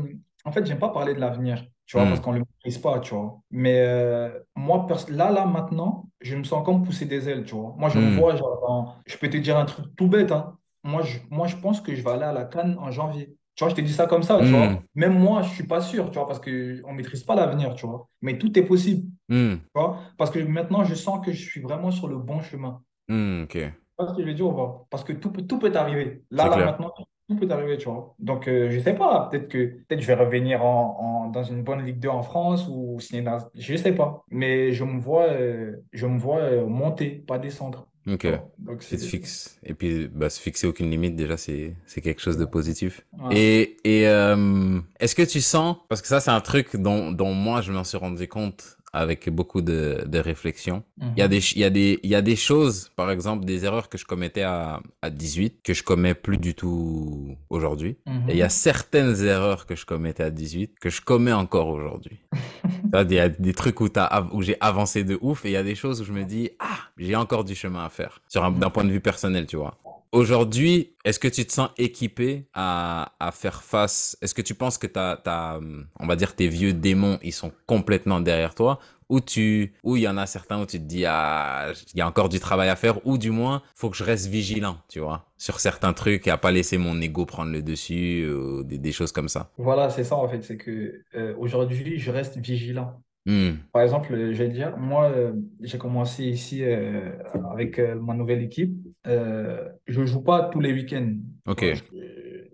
[0.45, 2.09] en fait, j'aime pas parler de l'avenir, tu vois, Hmm.
[2.09, 3.41] parce qu'on ne le maîtrise pas, tu vois.
[3.51, 7.75] Mais euh, moi, là, là, maintenant, je me sens comme pousser des ailes, tu vois.
[7.79, 8.11] Moi, je me Hmm.
[8.11, 10.59] vois, genre, dans- je peux te dire un truc tout bête, hein.
[10.83, 13.37] Moi, je, moi, je pense que je vais aller à la CAN en janvier.
[13.55, 14.55] Tu vois, je te dis ça comme ça, tu Hmm.
[14.55, 14.83] vois.
[14.95, 17.87] Même moi, je suis pas sûr, tu vois, parce qu'on ne maîtrise pas l'avenir, tu
[17.87, 18.09] vois.
[18.21, 19.57] Mais tout est possible, Hmm.
[19.75, 20.01] tu vois.
[20.19, 22.83] Parce que maintenant, je sens que je suis vraiment sur le bon chemin.
[23.09, 23.57] Hmm, ok.
[23.99, 24.47] Tu vois ce que je veux dire?
[24.91, 26.25] Parce que tout peut, tout peut arriver.
[26.31, 26.65] Là, là, clair.
[26.65, 26.93] maintenant,
[27.29, 28.15] tout peut arriver, tu vois.
[28.19, 29.29] Donc, euh, je sais pas.
[29.31, 32.67] Peut-être que peut-être je vais revenir en, en- dans une bonne Ligue 2 en France
[32.71, 33.39] ou signer dans...
[33.55, 34.25] Je sais pas.
[34.31, 37.87] Mais je me vois, euh, je me vois euh, monter, pas descendre.
[38.07, 38.19] Ok.
[38.19, 38.51] tu vois.
[38.59, 39.07] Donc, Tu te c'est...
[39.07, 39.59] fixes.
[39.65, 43.07] Et puis, bah, se fixer aucune limite, déjà, c'est, c'est quelque chose de positif.
[43.31, 47.33] Et, et euh, est-ce que tu sens, parce que ça, c'est un truc dont, dont
[47.33, 50.85] moi, je m'en suis rendu compte avec beaucoup de, de réflexion.
[51.01, 51.31] Il y a Mhm.
[51.31, 53.99] des, il y a des, il y a des choses, par exemple, des erreurs que
[53.99, 57.97] je commettais à, à 18, que je commets plus du tout aujourd'hui.
[58.07, 58.29] Mhm.
[58.29, 61.69] Et il y a certaines erreurs que je commettais à 18 que je commets encore
[61.69, 62.19] aujourd'hui.
[62.95, 63.89] Il y a des trucs où,
[64.33, 66.51] où j'ai avancé de ouf et il y a des choses où je me dis,
[66.61, 68.21] ah, j'ai encore du chemin à faire.
[68.29, 69.77] Sur un- d'un point de vue personnel, tu vois.
[70.15, 74.17] Aujourd'hui, est-ce que tu te sens équipé à, faire face?
[74.23, 75.59] Est-ce que tu penses que t'as,
[75.99, 78.79] on va dire, tes vieux démons, ils sont complètement derrière toi?
[79.09, 82.01] Ou tu, ou il y en a certains où tu te dis, ah, il y
[82.01, 85.01] a encore du travail à faire, ou du moins, faut que je reste vigilant, tu
[85.01, 88.79] vois, sur certains trucs et à pas laisser mon ego prendre le dessus, ou des,
[88.79, 89.51] des choses comme ça.
[89.59, 90.43] Voilà, c'est ça en fait.
[90.43, 93.03] C'est que euh, aujourd'hui, je reste vigilant.
[93.27, 97.11] Hmm, Par exemple, je vais dire, moi, euh, j'ai commencé ici euh,
[97.53, 98.75] avec euh, ma nouvelle équipe.
[99.07, 101.15] Je ne joue pas tous les week-ends.
[101.47, 101.65] Ok.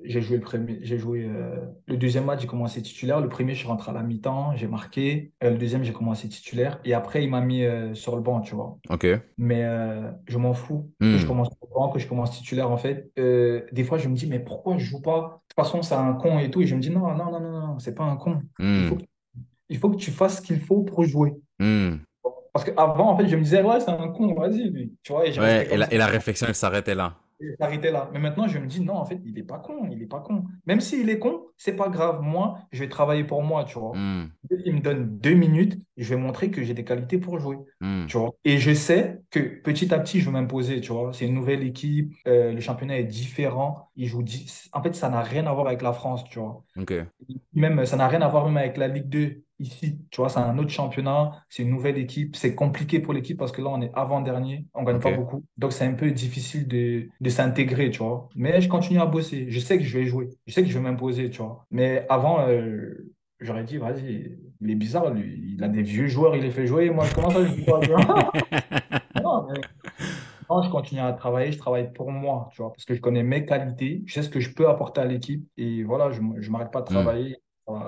[0.02, 1.28] J'ai joué le premier, j'ai joué
[1.86, 3.20] le deuxième match, j'ai commencé titulaire.
[3.20, 5.32] Le premier, je suis rentré à la mi-temps, j'ai marqué.
[5.42, 6.80] Le deuxième, j'ai commencé titulaire.
[6.84, 7.64] Et après, il m'a mis
[7.94, 8.78] sur le banc, tu vois.
[8.88, 9.06] Ok.
[9.38, 9.62] Mais
[10.26, 13.10] je m'en fous que Hmm, je commence au banc, que je commence titulaire, en fait.
[13.16, 15.42] Des fois, je me dis, mais pourquoi je joue pas?
[15.48, 16.62] De toute façon, c'est un con et tout.
[16.62, 18.40] Et je me dis, non, non, non, non, non, c'est pas un con.
[18.76, 19.02] Il faut hmm, que
[19.70, 21.34] il faut que tu fasses ce qu'il faut pour jouer.
[21.58, 21.96] hmm.
[22.52, 24.92] Parce qu'avant, en fait, je me disais, ouais, c'est un con, vas-y, lui.
[25.02, 27.16] Tu vois, et Ouais, la, et la réflexion, elle s'arrêtait là.
[27.40, 28.10] Et s'arrêter là.
[28.12, 30.20] Mais maintenant, je me dis, non, en fait, il est pas con, il est pas
[30.20, 30.44] con.
[30.66, 32.20] Même s'il est con, c'est pas grave.
[32.22, 33.96] Moi, je vais travailler pour moi, tu vois.
[33.96, 34.30] Hmm,
[34.66, 38.06] Il me donne deux minutes, je vais montrer que j'ai des qualités pour jouer, hmm,
[38.06, 38.32] tu vois.
[38.44, 41.12] Et je sais que petit à petit, je vais m'imposer, tu vois.
[41.14, 43.90] C'est une nouvelle équipe, euh, le championnat est différent.
[43.96, 44.24] Il joue
[44.72, 46.64] En fait, ça n'a rien à voir avec la France, tu vois.
[47.54, 49.98] Même, ça n'a rien à voir même avec la Ligue 2 ici.
[50.11, 52.34] Tu vois, c'est un autre championnat, c'est une nouvelle équipe.
[52.36, 55.44] C'est compliqué pour l'équipe parce que là, on est avant-dernier, on gagne pas beaucoup.
[55.58, 58.28] Donc, c'est un peu difficile de, de s'intégrer, tu vois.
[58.34, 59.46] Mais je continue à bosser.
[59.50, 60.28] Je sais que je vais jouer.
[60.46, 61.66] Je sais que je vais m'imposer, tu vois.
[61.70, 65.54] Mais avant, euh, j'aurais dit, vas-y, il est bizarre, lui.
[65.56, 66.90] Il a des vieux joueurs, il les fait jouer.
[66.90, 67.64] Moi, je commence à jouer.
[69.22, 69.61] Non, mais
[70.50, 73.22] non, je continue à travailler, je travaille pour moi, tu vois, parce que je connais
[73.22, 76.48] mes qualités, je sais ce que je peux apporter à l'équipe et voilà, je ne
[76.50, 76.94] m'arrête pas de Hmm.
[76.94, 77.36] travailler,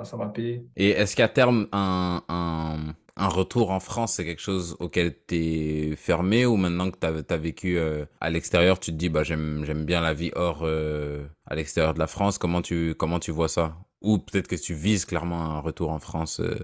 [0.02, 0.66] va, ça va payer.
[0.76, 5.36] Et est-ce qu'à terme, un, un, un retour en France, c'est quelque chose auquel tu
[5.36, 9.22] es fermé ou maintenant que tu as, vécu euh, à l'extérieur, tu te dis, bah,
[9.22, 13.18] j'aime, j'aime bien la vie hors, euh, à l'extérieur de la France, comment tu, comment
[13.18, 13.76] tu vois ça?
[14.00, 16.40] Ou peut-être que tu vises clairement un retour en France.
[16.40, 16.58] Euh,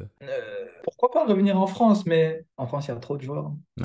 [0.83, 3.53] pourquoi pas revenir en France, mais en France, il y a trop de joueurs.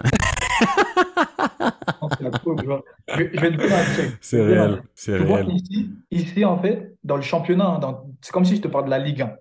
[2.63, 2.83] Joueurs.
[3.07, 4.17] Je, vais te dire un truc.
[4.21, 8.45] C'est réel, c'est vois, ici, ici, en fait, dans le championnat, hein, dans- c'est comme
[8.45, 9.35] si je te parle de la Ligue 1.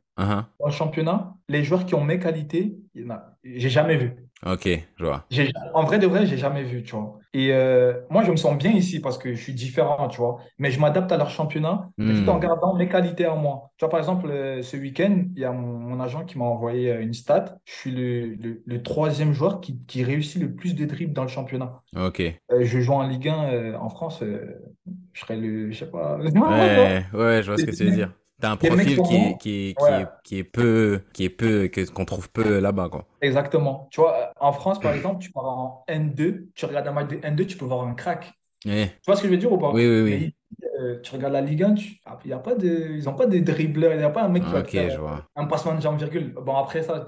[0.60, 2.76] Dans le championnat, les joueurs qui ont mes qualités,
[3.10, 4.16] en j'ai jamais vu.
[4.46, 5.28] Ok, je vois.
[5.74, 7.18] En vrai de vrai, j'ai jamais vu, tu vois.
[7.32, 10.38] Et euh, moi, je me sens bien ici parce que je suis différent, tu vois.
[10.58, 13.70] Mais je m'adapte à leur championnat, tout en Hmm, gardant mes qualités à moi.
[13.78, 16.44] Tu vois, par exemple, euh, ce week-end, il y a mon, mon agent qui m'a
[16.44, 17.56] envoyé euh, une stat.
[17.64, 21.22] Je suis le, le- le troisième joueur qui, qui réussit le plus de dribbles dans
[21.22, 21.82] le championnat.
[21.96, 22.20] Ok.
[22.52, 26.18] Euh, je joue en Ligue 1 euh, en France, je serais le, je sais pas.
[26.44, 28.12] Ouais, ouais, je vois ce que tu veux dire.
[28.42, 30.02] T'as un profil qui est, qui est, qui Ouais.
[30.02, 33.08] est, qui est peu, qui est peu, que, qu'on trouve peu là-bas, quoi.
[33.20, 33.88] Exactement.
[33.92, 37.08] Tu vois, euh, en France, par exemple, tu pars en N2, tu regardes un match
[37.08, 38.24] de N2, tu peux voir un crack.
[38.24, 38.32] Tu
[39.06, 39.72] vois ce que je veux dire ou pas?
[39.72, 40.28] Oui, oui, Mais oui.
[40.28, 40.36] ici,
[40.80, 42.00] euh, tu regardes la Ligue 1, tu...
[42.06, 42.68] ah, il y a pas de...
[42.98, 44.98] ils n'ont pas de dribbleurs, il n'y a pas un mec qui va faire je
[44.98, 45.28] vois.
[45.36, 46.34] un passement de jambe virgule.
[46.34, 47.06] Bon, après ça,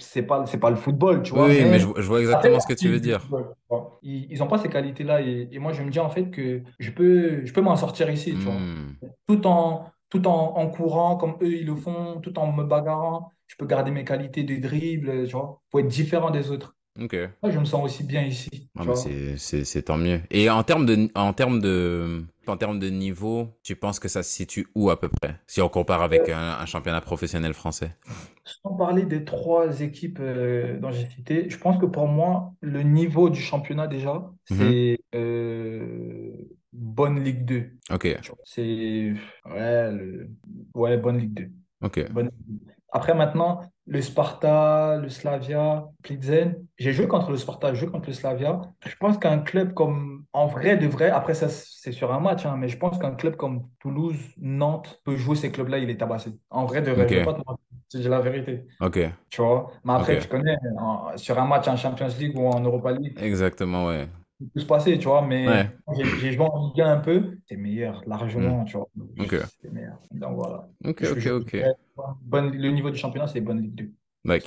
[0.00, 2.20] c'est pas, c'est pas le football, tu Oui, vois, oui, mais mais je, je vois
[2.20, 3.32] exactement ce que tu veux dire.
[3.68, 3.98] vois.
[4.02, 6.90] Ils n'ont pas ces qualités-là et, et moi, je me dis en fait que je
[6.90, 8.62] peux, je peux m'en sortir ici, tu vois.
[8.62, 8.96] Hmm,
[9.28, 13.30] Tout en, tout en, en courant comme eux, ils le font, tout en me bagarrant.
[13.46, 16.76] Je peux garder mes qualités de dribble, tu vois, pour être différent des autres.
[17.00, 17.14] Ok.
[17.44, 18.70] Je me sens aussi bien ici.
[18.76, 20.20] Ah, c'est, tant mieux.
[20.30, 24.22] Et en termes de, en termes de, en termes de niveau, tu penses que ça
[24.22, 25.36] se situe où à peu près?
[25.46, 27.92] Si on compare avec un, un championnat professionnel français?
[28.44, 32.82] Sans parler des trois équipes euh, dont j'ai cité, je pense que pour moi, le
[32.82, 34.74] niveau du championnat déjà, Mhm.
[34.74, 36.32] c'est euh,
[36.74, 37.70] bonne Ligue 2.
[37.90, 38.08] Ok.
[38.44, 39.12] C'est
[39.46, 40.30] ouais, le-
[40.74, 41.50] ouais, bonne Ligue 2.
[41.82, 42.10] Ok.
[42.12, 42.30] Bonne-
[42.96, 48.06] Après, maintenant, le Sparta, le Slavia, Plzen, j'ai joué contre le Sparta, j'ai joué contre
[48.08, 48.60] le Slavia.
[48.86, 52.46] Je pense qu'un club comme, en vrai de vrai, après ça, c'est sur un match,
[52.46, 55.96] hein, mais je pense qu'un club comme Toulouse, Nantes peut jouer ces clubs-là, il est
[55.96, 56.30] tabassé.
[56.50, 57.24] En vrai de vrai, je vais Ok.
[57.24, 58.64] pas te mentir, c'est la vérité.
[58.80, 59.00] Ok.
[59.28, 59.72] Tu vois?
[59.84, 60.22] Mais après, Ok.
[60.22, 60.56] tu connais,
[61.16, 64.06] sur un match en Champions League ou en Europa League, Exactement, ouais.
[64.52, 65.22] Peut se passer, tu vois.
[65.22, 65.70] Mais Ouais.
[66.20, 68.88] j'ai joué en Ligue 1 un peu, c'est meilleur, largement, tu vois.
[69.18, 69.36] Ok.
[69.62, 69.98] C'est meilleur.
[70.10, 70.68] Donc voilà.
[70.84, 71.56] Ok, Je- ok, je- ok.
[72.22, 73.92] bonne- le niveau du championnat, c'est bonne Ligue 2.
[74.24, 74.38] Là,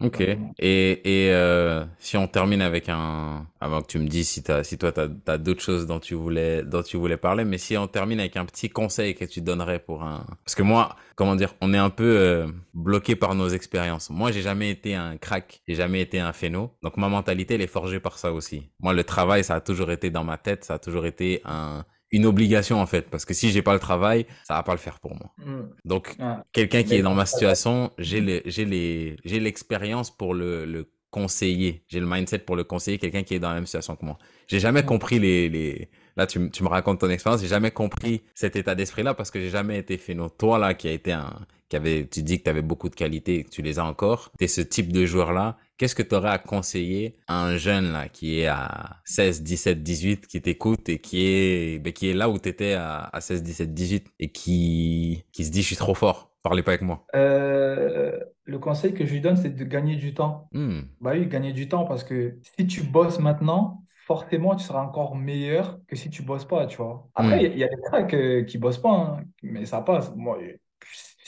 [0.00, 0.20] Ok.
[0.20, 3.46] Et, et euh, si on termine avec un...
[3.60, 6.14] Avant que tu me dises si, t'as, si toi, tu as, d'autres choses dont tu,
[6.14, 9.40] voulais, dont tu voulais parler, mais si on termine avec un petit conseil que tu
[9.40, 10.26] donnerais pour un...
[10.44, 14.10] Parce que moi, comment dire, on est un peu euh, bloqué par nos expériences.
[14.10, 16.76] Moi, j'ai jamais été un crack, j'ai jamais été un phéno.
[16.82, 18.70] Donc ma mentalité, elle est forgée par ça aussi.
[18.80, 21.84] Moi, le travail, ça a toujours été dans ma tête, ça a toujours été un,
[22.10, 23.08] une obligation en fait.
[23.10, 25.32] Parce que si j'ai pas le travail, ça va pas le faire pour moi.
[25.38, 25.68] Mm.
[25.84, 26.44] Donc Ah.
[26.52, 30.90] quelqu'un qui est dans ma situation, j'ai les, j'ai les, j'ai l'expérience pour le, le
[31.10, 31.84] conseiller.
[31.88, 34.18] J'ai le mindset pour le conseiller, quelqu'un qui est dans la même situation que moi.
[34.46, 34.86] J'ai jamais Mm.
[34.86, 38.74] compris les, les, là, tu, tu me racontes ton expérience, j'ai jamais compris cet état
[38.74, 40.28] d'esprit-là parce que j'ai jamais été phéno.
[40.28, 42.94] Toi, là, qui a été un, qui avait, tu dis que tu avais beaucoup de
[42.94, 45.56] qualités que tu les as encore, t'es ce type de joueur-là.
[45.78, 49.82] Qu'est-ce que tu aurais à conseiller à un jeune, là, qui est à 16, 17,
[49.82, 53.42] 18, qui t'écoute et qui est, ben, qui est là où t'étais à, à 16,
[53.44, 56.32] 17, 18 et qui, qui se dit, je suis trop fort.
[56.42, 57.08] Parlez pas avec moi?
[57.14, 60.48] Euh, le conseil que je lui donne, c'est de gagner du temps.
[60.52, 60.82] Hmm.
[61.00, 65.16] Bah oui, gagner du temps parce que si tu bosses maintenant, forcément, tu seras encore
[65.16, 67.08] meilleur que si tu bosses pas, tu vois.
[67.14, 67.40] Après, Hmm.
[67.40, 69.80] il y, a il y a des cracks euh, qui bossent pas, hein, mais ça
[69.80, 70.14] passe.
[70.16, 70.38] Moi,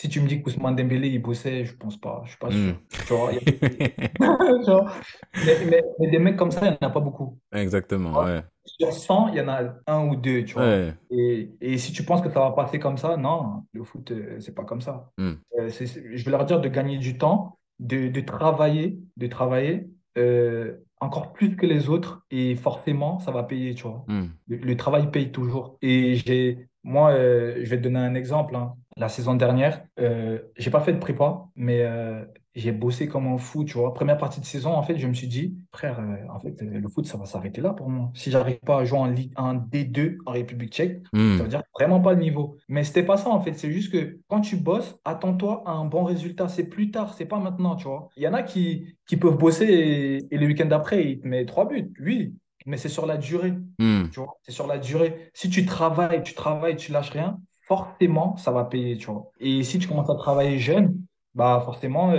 [0.00, 2.22] si tu me dis qu'Ousmane Dembélé, il bossait, je pense pas.
[2.24, 2.74] Je suis pas sûr.
[3.10, 3.30] A-.
[5.46, 7.38] Mais, mais- mais des mecs comme ça, il n'y en a pas beaucoup.
[7.52, 8.42] Exactement, ouais.
[8.64, 10.64] Sur 100, il y en a un ou deux, tu vois.
[10.64, 10.94] Ouais.
[11.10, 14.38] Et, et si tu penses que ça va passer comme ça, non, le foot, euh,
[14.40, 15.10] c'est pas comme ça.
[15.18, 15.32] Hmm.
[15.58, 20.76] Euh, je vais leur dire de gagner du temps, de, de travailler, de travailler euh,
[21.00, 24.04] encore plus que les autres, et forcément, ça va payer, tu vois.
[24.08, 24.28] Hmm.
[24.48, 25.76] Le, le travail paye toujours.
[25.82, 28.54] Et j'ai, moi, euh, je vais te donner un exemple.
[28.56, 28.74] hein.
[29.00, 32.22] La saison dernière, euh, j'ai pas fait de prépa, mais euh,
[32.54, 33.94] j'ai bossé comme un fou, tu vois.
[33.94, 36.78] Première partie de saison, en fait, je me suis dit, frère, euh, en fait, euh,
[36.80, 38.10] le foot, ça va s'arrêter là pour moi.
[38.14, 41.38] Si j'arrive pas à jouer en Ligue 1 D2 en République tchèque, Hmm.
[41.38, 42.58] ça veut dire vraiment pas le niveau.
[42.68, 43.54] Mais c'était pas ça, en fait.
[43.54, 46.48] C'est juste que quand tu bosses, attends-toi à un bon résultat.
[46.48, 48.10] C'est plus tard, c'est pas maintenant, tu vois.
[48.18, 51.26] Il y en a qui, qui peuvent bosser et, et le week-end d'après, ils te
[51.26, 51.90] mettent trois buts.
[52.00, 52.34] Oui,
[52.66, 53.54] mais c'est sur la durée.
[53.78, 54.08] Hmm.
[54.12, 55.30] Tu vois, c'est sur la durée.
[55.32, 57.38] Si tu travailles, tu travailles, tu lâches rien,
[57.70, 59.30] forcément, ça va payer, tu vois.
[59.38, 60.98] Et si tu commences à travailler jeune,
[61.34, 62.18] bah forcément, tu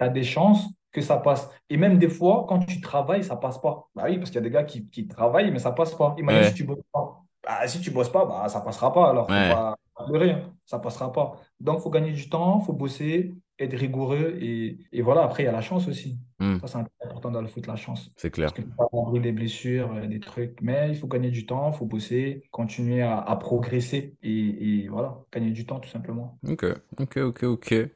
[0.00, 1.48] as des chances que ça passe.
[1.70, 3.86] Et même des fois, quand tu travailles, ça passe pas.
[3.94, 6.14] Bah oui, parce qu'il y a des gars qui, qui travaillent, mais ça passe pas.
[6.18, 6.48] Imagine Ouais.
[6.48, 7.22] si tu bosses pas.
[7.44, 9.10] Bah, si tu bosses pas, bah, ça passera pas.
[9.10, 9.48] Alors, faut Ouais.
[9.48, 9.76] pas
[10.08, 10.52] pleurer, hein.
[10.68, 11.40] Ça passera pas.
[11.60, 14.36] Donc, faut gagner du temps, faut bosser, être rigoureux.
[14.38, 16.18] Et, et voilà, après, il y a la chance aussi.
[16.38, 16.58] Hmm.
[16.58, 18.12] Ça, c'est important dans le foot, la chance.
[18.16, 18.52] C'est clair.
[18.52, 21.78] Parce que avoir des blessures, euh, des trucs, mais il faut gagner du temps, il
[21.78, 26.38] faut bosser, continuer à, à progresser et, et voilà, gagner du temps tout simplement.
[26.46, 26.66] Ok,
[26.98, 27.90] ok, ok, ok.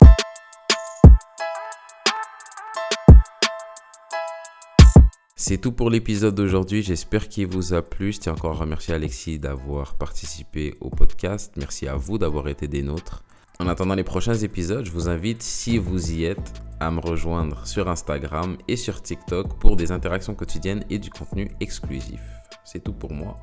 [5.44, 6.84] C'est tout pour l'épisode d'aujourd'hui.
[6.84, 8.12] J'espère qu'il vous a plu.
[8.12, 11.52] Je tiens encore à remercier Alexis d'avoir participé au podcast.
[11.56, 13.24] Merci à vous d'avoir été des nôtres.
[13.58, 17.66] En attendant les prochains épisodes, je vous invite, si vous y êtes, à me rejoindre
[17.66, 22.22] sur Instagram et sur TikTok pour des interactions quotidiennes et du contenu exclusif.
[22.64, 23.34] C'est tout pour moi.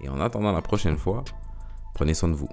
[0.00, 1.24] Et en attendant la prochaine fois,
[1.92, 2.48] prenez soin de vous.